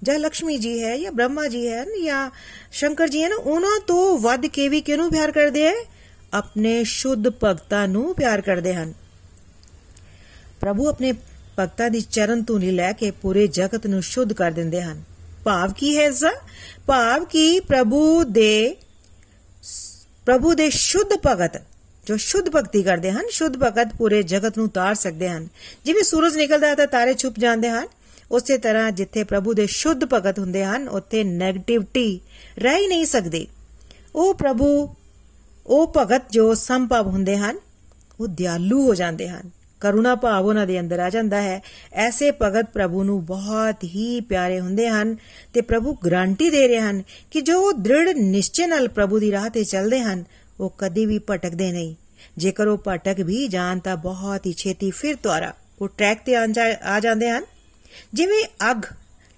[0.04, 2.30] ज लक्ष्मी जी है या ब्रह्मा जी है या
[2.72, 5.84] शंकर जी है ना उन्होंने तो वध के भी कि प्यार करदे है?
[6.32, 8.94] अपने शुद्ध भक्तों नु प्यार करदे हन।
[10.60, 11.12] प्रभु अपने
[11.58, 15.02] ਭਗਤਾਂ ਦੀ ਚਰਨ ਧੂਨੀ ਲੈ ਕੇ ਪੂਰੇ ਜਗਤ ਨੂੰ ਸ਼ੁੱਧ ਕਰ ਦਿੰਦੇ ਹਨ।
[15.44, 16.24] ਭਾਵ ਕੀ ਹੈ ਇਸ
[16.86, 18.76] ਭਾਵ ਕੀ ਪ੍ਰਭੂ ਦੇ
[20.26, 21.60] ਪ੍ਰਭੂ ਦੇ ਸ਼ੁੱਧ ਭਗਤ,
[22.06, 25.48] ਜੋ ਸ਼ੁੱਧ ਭਗਤੀ ਕਰਦੇ ਹਨ, ਸ਼ੁੱਧ ਭਗਤ ਪੂਰੇ ਜਗਤ ਨੂੰ ਤਾਰ ਸਕਦੇ ਹਨ।
[25.84, 27.86] ਜਿਵੇਂ ਸੂਰਜ ਨਿਕਲਦਾ ਹੈ ਤਾਂ ਤਾਰੇ ਛੁਪ ਜਾਂਦੇ ਹਨ।
[28.30, 32.20] ਉਸੇ ਤਰ੍ਹਾਂ ਜਿੱਥੇ ਪ੍ਰਭੂ ਦੇ ਸ਼ੁੱਧ ਭਗਤ ਹੁੰਦੇ ਹਨ, ਉੱਥੇ 네ਗੇਟਿਵਿਟੀ
[32.58, 33.46] ਰਹਿ ਹੀ ਨਹੀਂ ਸਕਦੀ।
[34.14, 34.88] ਉਹ ਪ੍ਰਭੂ,
[35.66, 37.58] ਉਹ ਭਗਤ ਜੋ ਸੰਭਵ ਹੁੰਦੇ ਹਨ,
[38.20, 39.50] ਉਹ ਦਿਆਲੂ ਹੋ ਜਾਂਦੇ ਹਨ।
[39.84, 41.60] ਕਰੁਣਾ ਭਾਵ ਉਹਨਾਂ ਦੇ ਅੰਦਰ ਆ ਜਾਂਦਾ ਹੈ।
[41.92, 45.16] ਐਸੇ ਭਗਤ ਪ੍ਰਭੂ ਨੂੰ ਬਹੁਤ ਹੀ ਪਿਆਰੇ ਹੁੰਦੇ ਹਨ
[45.54, 49.64] ਤੇ ਪ੍ਰਭੂ ਗਾਰੰਟੀ ਦੇ ਰਹੇ ਹਨ ਕਿ ਜੋ ਦ੍ਰਿੜ ਨਿਸ਼ਚੈ ਨਾਲ ਪ੍ਰਭੂ ਦੀ ਰਾਹ ਤੇ
[49.64, 50.24] ਚੱਲਦੇ ਹਨ,
[50.60, 51.94] ਉਹ ਕਦੀ ਵੀ ਭਟਕਦੇ ਨਹੀਂ।
[52.38, 57.00] ਜੇਕਰ ਉਹ ਭਟਕ ਵੀ ਜਾਣ ਤਾਂ ਬਹੁਤ ਹੀ ਛੇਤੀ ਫਿਰ ਦੁਆਰਾ ਉਹ ਟਰੈਕ ਤੇ ਆ
[57.00, 57.44] ਜਾਂਦੇ ਹਨ।
[58.14, 58.84] ਜਿਵੇਂ ਅੱਗ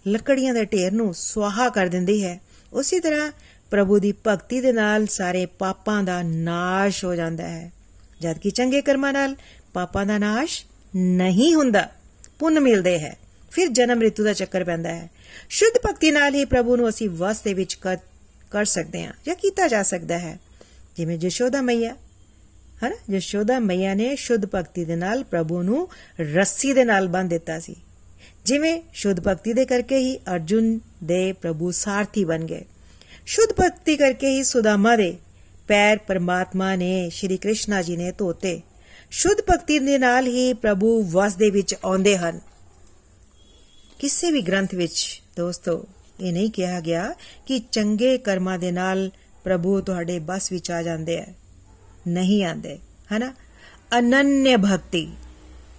[0.06, 2.40] ਲੱਕੜੀਆਂ ਦੇ ਢੇਰ ਨੂੰ ਸੁਆਹਾ ਕਰ ਦਿੰਦੀ ਹੈ,
[2.72, 3.30] ਉਸੇ ਤਰ੍ਹਾਂ
[3.70, 7.72] ਪ੍ਰਭੂ ਦੀ ਭਗਤੀ ਦੇ ਨਾਲ ਸਾਰੇ ਪਾਪਾਂ ਦਾ ਨਾਸ਼ ਹੋ ਜਾਂਦਾ ਹੈ।
[8.20, 9.34] ਜਦ ਕਿ ਚੰਗੇ ਕਰਮਾਂ ਨਾਲ
[9.76, 10.64] ਪਾਪਾਂ ਦਾ ਨਾਸ਼
[10.96, 11.88] ਨਹੀਂ ਹੁੰਦਾ।
[12.38, 13.16] ਪੁੰਨ ਮਿਲਦੇ ਹੈ।
[13.50, 15.10] ਫਿਰ ਜਨਮ ਰਿਤੂ ਦਾ ਚੱਕਰ ਪੈਂਦਾ ਹੈ।
[15.48, 17.74] ਸ਼ੁੱਧ ਭਗਤੀ ਨਾਲ ਹੀ ਪ੍ਰਭੂ ਨੂੰ ਅਸੀਂ ਵਸ ਦੇ ਵਿੱਚ
[18.50, 20.38] ਕਰ ਸਕਦੇ ਹਾਂ ਜਾਂ ਕੀਤਾ ਜਾ ਸਕਦਾ ਹੈ।
[20.96, 21.96] ਜਿਵੇਂ ਜਸ਼ੋਦਾ ਮਈਆ।
[22.84, 23.14] ਹਨਾ?
[23.14, 25.88] ਯਸ਼ੋਦਾ ਮਈਆ ਨੇ ਸ਼ੁੱਧ ਭਗਤੀ ਦੇ ਨਾਲ ਪ੍ਰਭੂ ਨੂੰ
[26.34, 27.76] ਰੱਸੀ ਦੇ ਨਾਲ ਬੰਨ ਦਿੱਤਾ ਸੀ।
[28.44, 32.64] ਜਿਵੇਂ ਸ਼ੁੱਧ ਭਗਤੀ ਦੇ ਕਰਕੇ ਹੀ ਅਰਜੁਨ ਦੇ ਪ੍ਰਭੂ ਸਾਰਥੀ ਬਣ ਗਏ।
[33.26, 35.16] ਸ਼ੁੱਧ ਭਗਤੀ ਕਰਕੇ ਹੀ ਸੁਦਾਮਾ ਦੇ
[35.68, 38.60] ਪੈਰ ਪਰਮਾਤਮਾ ਨੇ, ਸ਼੍ਰੀ ਕ੍ਰਿਸ਼ਨਾ ਜੀ ਨੇ ਧੋਤੇ।
[39.10, 42.40] ਸ਼ੁੱਧ ਭਗਤੀ ਦੇ ਨਾਲ ਹੀ ਪ੍ਰਭੂ ਵਸ ਦੇ ਵਿੱਚ ਆਉਂਦੇ ਹਨ।
[43.98, 45.84] ਕਿਸੇ ਵੀ ਗ੍ਰੰਥ ਵਿੱਚ ਦੋਸਤੋ,
[46.20, 47.14] ਇਹ ਨਹੀਂ ਕਿਹਾ ਗਿਆ
[47.46, 49.10] ਕਿ ਚੰਗੇ ਕਰਮਾਂ ਦੇ ਨਾਲ
[49.44, 51.26] ਪ੍ਰਭੂ ਤੁਹਾਡੇ ਬਸ ਵਿੱਚ ਆ ਜਾਂਦੇ ਆ।
[52.08, 52.78] ਨਹੀਂ ਆਂਦੇ
[53.12, 53.34] ਹਨਾ?
[53.98, 55.12] ਅਨੰਨਯ ਭਗਤੀ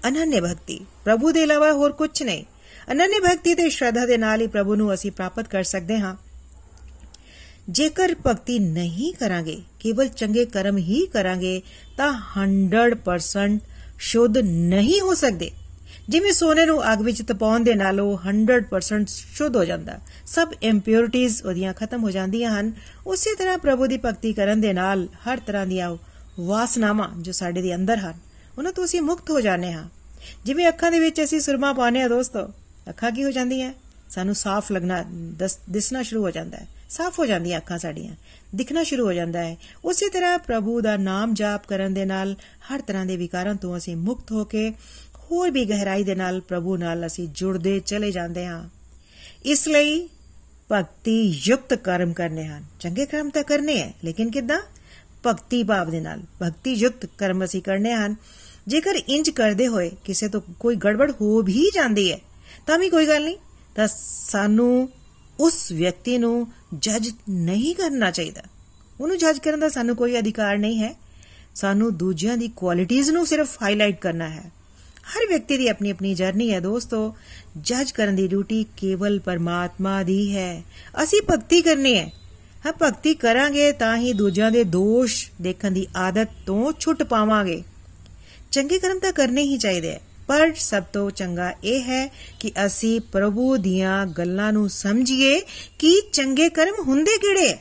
[0.07, 2.43] ਅਨੰਨਯ ਭਗਤੀ। ਪ੍ਰਭੂ ਦੇ ਇਲਾਵਾ ਹੋਰ ਕੁਝ ਨਹੀਂ।
[2.91, 6.15] ਅਨੰਨਯ ਭਗਤੀ ਤੇ ਸ਼ਰਧਾ ਦੇ ਨਾਲ ਹੀ ਪ੍ਰਭੂ ਨੂੰ ਅਸੀਂ ਪ੍ਰਾਪਤ ਕਰ ਸਕਦੇ ਹਾਂ।
[7.69, 11.61] ਜੇਕਰ ਭਗਤੀ ਨਹੀਂ ਕਰਾਂਗੇ, ਕੇਵਲ ਚੰਗੇ ਕਰਮ ਹੀ ਕਰਾਂਗੇ,
[11.97, 13.61] ਤਾਂ 100%
[13.99, 15.51] ਸ਼ੁੱਧ ਨਹੀਂ ਹੋ ਸਕਦੇ।
[16.09, 21.29] ਜਿਵੇਂ ਸੋਨੇ ਨੂੰ ਅੱਗ ਵਿੱਚ ਤਪਾਉਣ ਦੇ ਨਾਲ ਉਹ 100% ਸ਼ੁੱਧ ਹੋ ਜਾਂਦਾ। ਸਭ ਇੰਪਿਉਰਿਟੀਆਂ
[21.45, 22.71] ਉਹਦੀਆਂ ਖਤਮ ਹੋ ਜਾਂਦੀਆਂ ਹਨ।
[23.07, 25.95] ਉਸੇ ਤਰ੍ਹਾਂ ਪ੍ਰਭੂ ਦੀ ਭਗਤੀ ਕਰਨ ਦੇ ਨਾਲ ਹਰ ਤਰ੍ਹਾਂ ਦੀਆਂ
[26.39, 28.13] ਵਾਸਨਾਵਾਂ ਜੋ ਸਾਡੇ ਦੇ ਅੰਦਰ ਹਨ,
[28.57, 29.83] ਉਹਨਾਂ ਤੋਂ ਅਸੀਂ ਮੁਕਤ ਹੋ ਜਾਂਦੇ ਹਾਂ।
[30.45, 32.47] ਜਿਵੇਂ ਅੱਖਾਂ ਦੇ ਵਿੱਚ ਅਸੀਂ ਸੁਰਮਾ ਪਾਉਂਦੇ ਆ ਦੋਸਤੋ,
[32.89, 33.73] ਅੱਖਾਂ ਕੀ ਹੋ ਜਾਂਦੀਆਂ?
[34.09, 35.03] ਸਾਨੂੰ ਸਾਫ਼ ਲੱਗਣਾ
[35.69, 38.15] ਦਿਸਣਾ ਸ਼ੁਰੂ ਹੋ ਜਾਂਦਾ ਹੈ। ਸਾਫ਼ ਹੋ ਜਾਂਦੀਆਂ ਅੱਖਾਂ ਸਾਡੀਆਂ।
[38.55, 42.35] ਦਿਖਣਾ ਸ਼ੁਰੂ ਹੋ ਜਾਂਦਾ ਹੈ। ਉਸੇ ਤਰ੍ਹਾਂ ਪ੍ਰਭੂ ਦਾ ਨਾਮ ਜਾਪ ਕਰਨ ਦੇ ਨਾਲ,
[42.73, 44.73] ਹਰ ਤਰ੍ਹਾਂ ਦੇ ਵਿਕਾਰਾਂ ਤੋਂ ਅਸੀਂ ਮੁਕਤ ਹੋ ਕੇ,
[45.15, 48.69] ਹੋਰ ਵੀ ਗਹਿਰਾਈ ਦੇ ਨਾਲ ਪ੍ਰਭੂ ਨਾਲ ਅਸੀਂ ਜੁੜਦੇ ਚਲੇ ਜਾਂਦੇ ਹਾਂ।
[49.45, 50.09] ਇਸ ਲਈ
[50.71, 54.61] ਭਗਤੀ ਯੁਕਤ ਕਰਮ ਕਰਨੇ ਹਨ। ਚੰਗੇ ਕਰਮ ਤਾਂ ਕਰਨੇ ਹੈ, ਲੇਕਿਨ ਕਿਦਾਂ?
[55.27, 58.15] ਭਗਤੀ ਭਾਵ ਦੇ ਨਾਲ। ਭਗਤੀ ਯੁਕਤ ਕਰਮ ਅਸੀਂ ਕਰਨੇ ਹਨ।
[58.67, 62.19] ਜੇਕਰ ਇੰਜ ਕਰਦੇ ਹੋਏ ਕਿਸੇ ਤੋਂ ਕੋਈ ਗੜਬੜ ਹੋ ਵੀ ਜਾਂਦੀ ਹੈ,
[62.67, 63.37] ਤਾਂ ਵੀ ਕੋਈ ਗੱਲ ਨਹੀਂ।
[63.75, 63.87] ਤਾਂ
[64.27, 64.89] ਸਾਨੂੰ
[65.39, 68.41] ਉਸ ਵਿਅਕਤੀ ਨੂੰ ਜੱਜ ਨਹੀਂ ਕਰਨਾ ਚਾਹੀਦਾ।
[69.01, 70.95] ਉਹਨੂੰ ਜੱਜ ਕਰਨ ਦਾ ਸਾਨੂੰ ਕੋਈ ਅਧਿਕਾਰ ਨਹੀਂ ਹੈ।
[71.55, 74.51] ਸਾਨੂੰ ਦੂਜਿਆਂ ਦੀ ਕੁਆਲਿਟੀਆਂ ਨੂੰ ਸਿਰਫ ਹਾਈਲਾਈਟ ਕਰਨਾ ਹੈ।
[74.97, 77.15] ਹਰ ਵਿਅਕਤੀ ਦੀ ਆਪਣੀ ਆਪਣੀ ਜਰਨੀ ਹੈ ਦੋਸਤੋ।
[77.57, 80.63] ਜੱਜ ਕਰਨ ਦੀ ਡਿਊਟੀ ਕੇਵਲ ਪਰਮਾਤਮਾ ਦੀ ਹੈ।
[81.03, 82.13] ਅਸੀਂ ਭਗਤੀ ਕਰਨੀ ਹੈ।
[82.65, 87.63] ਹਾਂ, ਭਗਤੀ ਕਰਾਂਗੇ ਤਾਂ ਹੀ ਦੂਜਿਆਂ ਦੇ ਦੋਸ਼ ਦੇਖਣ ਦੀ ਆਦਤ ਤੋਂ ਛੁੱਟ ਪਾਵਾਂਗੇ।
[88.51, 89.95] ਚੰਗੇ ਕਰਮ ਤਾਂ ਕਰਨੇ ਹੀ ਚਾਹੀਦੇ
[90.27, 92.07] ਪਰ ਸਭ ਤੋਂ ਚੰਗਾ ਇਹ ਹੈ
[92.39, 95.41] ਕਿ ਅਸੀਂ ਪ੍ਰਭੂ ਦੀਆਂ ਗੱਲਾਂ ਨੂੰ ਸਮਝੀਏ
[95.79, 97.57] ਕਿ ਚੰਗੇ ਕਰਮ ਹੁੰਦੇ ਕਿਹੜੇ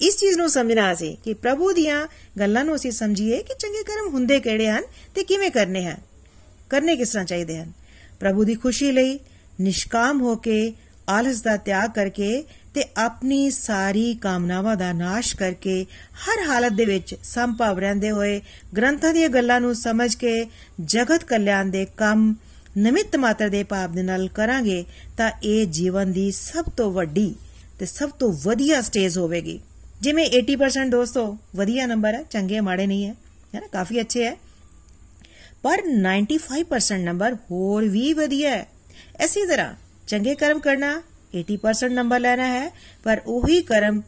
[0.00, 2.06] ਇਸ ਚੀਜ਼ ਨੂੰ ਸਮਝਣਾ ਸੀ ਕਿ ਪ੍ਰਭੂ ਦੀਆਂ
[2.38, 4.82] ਗੱਲਾਂ ਨੂੰ ਅਸੀਂ ਸਮਝੀਏ ਕਿ ਚੰਗੇ ਕਰਮ ਹੁੰਦੇ ਕਿਹੜੇ ਹਨ
[5.14, 5.96] ਤੇ ਕਿਵੇਂ ਕਰਨੇ ਹਨ।
[6.70, 7.72] ਕਰਨੇ ਕਿਸ ਤਰ੍ਹਾਂ ਚਾਹੀਦੇ ਹਨ?
[8.20, 9.18] ਪ੍ਰਭੂ ਦੀ ਖੁਸ਼ੀ ਲਈ
[9.60, 10.72] ਨਿਸ਼ਕਾਮ ਹੋ ਕੇ
[11.08, 17.14] ਆਲਸ ਦਾ ਤਿਆਗ ਕਰਕੇ ਤੇ ਆਪਣੀ ਸਾਰੀ ਕਾਮਨਾਵਾਂ ਦਾ ਨਾਸ਼ ਕਰਕੇ ਹਰ ਹਾਲਤ ਦੇ ਵਿੱਚ
[17.22, 18.40] ਸੰਭਵ ਰਹਿੰਦੇ ਹੋਏ
[18.76, 20.46] ਗ੍ਰੰਥਾਂ ਦੀਆਂ ਗੱਲਾਂ ਨੂੰ ਸਮਝ ਕੇ
[20.84, 22.34] ਜਗਤ ਕਲਿਆਣ ਦੇ ਕੰਮ
[22.76, 24.84] ਨਿਮਿਤ ਮਾਤਰ ਦੇ ਭਾਵ ਦੇ ਨਾਲ ਕਰਾਂਗੇ
[25.16, 27.34] ਤਾਂ ਇਹ ਜੀਵਨ ਦੀ ਸਭ ਤੋਂ ਵੱਡੀ
[27.78, 29.60] ਤੇ ਸਭ ਤੋਂ ਵਧੀਆ ਸਟੇਜ ਹੋਵੇਗੀ।
[30.00, 33.14] ਜਿਵੇਂ 80% ਦੋਸਤੋ, ਵਧੀਆ ਨੰਬਰ ਹੈ, ਚੰਗੇ ਮਾੜੇ ਨਹੀਂ ਹੈ
[33.54, 33.66] ਹੈ ਨਾ?
[33.66, 34.36] ਕਾਫੀ ਅੱਛੇ ਹੈ।
[35.62, 38.66] ਪਰ 95% ਨੰਬਰ ਹੋਰ ਵੀ ਵਧੀਆ ਹੈ।
[39.20, 39.74] ਐਸੀ ਤਰ੍ਹਾਂ
[40.06, 41.02] ਚੰਗੇ ਕਰਮ ਕਰਨਾ
[41.38, 42.70] 80% ਨੰਬਰ ਲੈਣਾ ਹੈ,
[43.04, 44.02] ਪਰ ਉਹੀ ਕਰਮ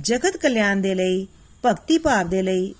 [0.00, 1.26] ਜਗਤ ਕਲਿਆਣ ਦੇ ਲਈ,
[1.66, 2.74] ਭਗਤੀ ਭਾਵ ਦੇ ਲਈ,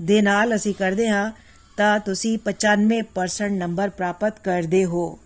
[0.00, 1.32] ਦੇ ਨਾਲ ਅਸੀਂ ਕਰਦੇ ਹਾਂ,
[1.76, 5.18] ਤਾਂ ਤੁਸੀਂ 95% ਨੰਬਰ ਪ੍ਰਾਪਤ ਕਰਦੇ ਹੋ।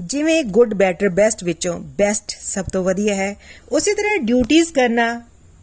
[0.00, 3.36] ਜਿਵੇਂ ਗੁੱਡ ਬੈਟਰ ਬੈਸਟ ਵਿੱਚੋਂ ਬੈਸਟ ਸਭ ਤੋਂ ਵਧੀਆ ਹੈ,
[3.72, 5.22] ਉਸੇ ਤਰ੍ਹਾਂ ਡਿਊਟੀਆਂ ਕਰਨਾ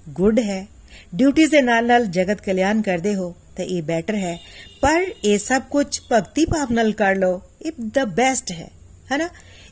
[0.10, 0.68] ਗੁੱਡ ਹੈ।
[1.16, 4.40] ਡਿਊਟੀਆਂ ਦੇ ਨਾਲ ਨਾਲ ਜਗਤ ਕਲਿਆਣ ਕਰਦੇ ਹੋ, ਤਾਂ ਇਹ ਬੈਟਰ ਹੈ।
[4.82, 8.72] ਪਰ ਇਹ ਸਭ ਕੁਝ ਭਗਤੀ ਭਾਵ ਨਾਲ ਕਰ ਲਓ, ਇਹ ਦਾ ਬੈਸਟ ਹੈ
[9.12, 9.30] ਹੈਨਾ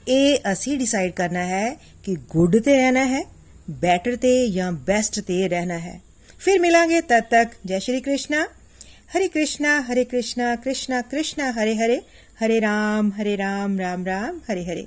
[0.09, 3.23] ਇਹ ਅਸੀਂ ਡਿਸਾਈਡ ਕਰਨਾ ਹੈ ਕਿ ਗੁੱਡ ਤੇ ਰਹਿਣਾ ਹੈ
[3.71, 6.01] ਬੈਟਰ ਤੇ ਜਾਂ ਬੈਸਟ ਤੇ ਰਹਿਣਾ ਹੈ
[6.39, 8.47] ਫਿਰ ਮਿਲਾਂਗੇ ਤਦ ਤੱਕ ਜੈ ਸ਼੍ਰੀ ਕ੍ਰਿਸ਼ਨਾ
[9.17, 12.01] ਹਰੇ ਕ੍ਰਿਸ਼ਨਾ ਹਰੇ ਕ੍ਰਿਸ਼ਨਾ ਕ੍ਰਿਸ਼ਨਾ ਕ੍ਰਿਸ਼ਨਾ ਹਰੇ ਹਰੇ
[12.45, 14.87] ਹਰੇ ਰਾਮ ਹਰੇ ਰਾਮ ਰਾਮ ਰਾਮ ਹਰੇ ਹਰੇ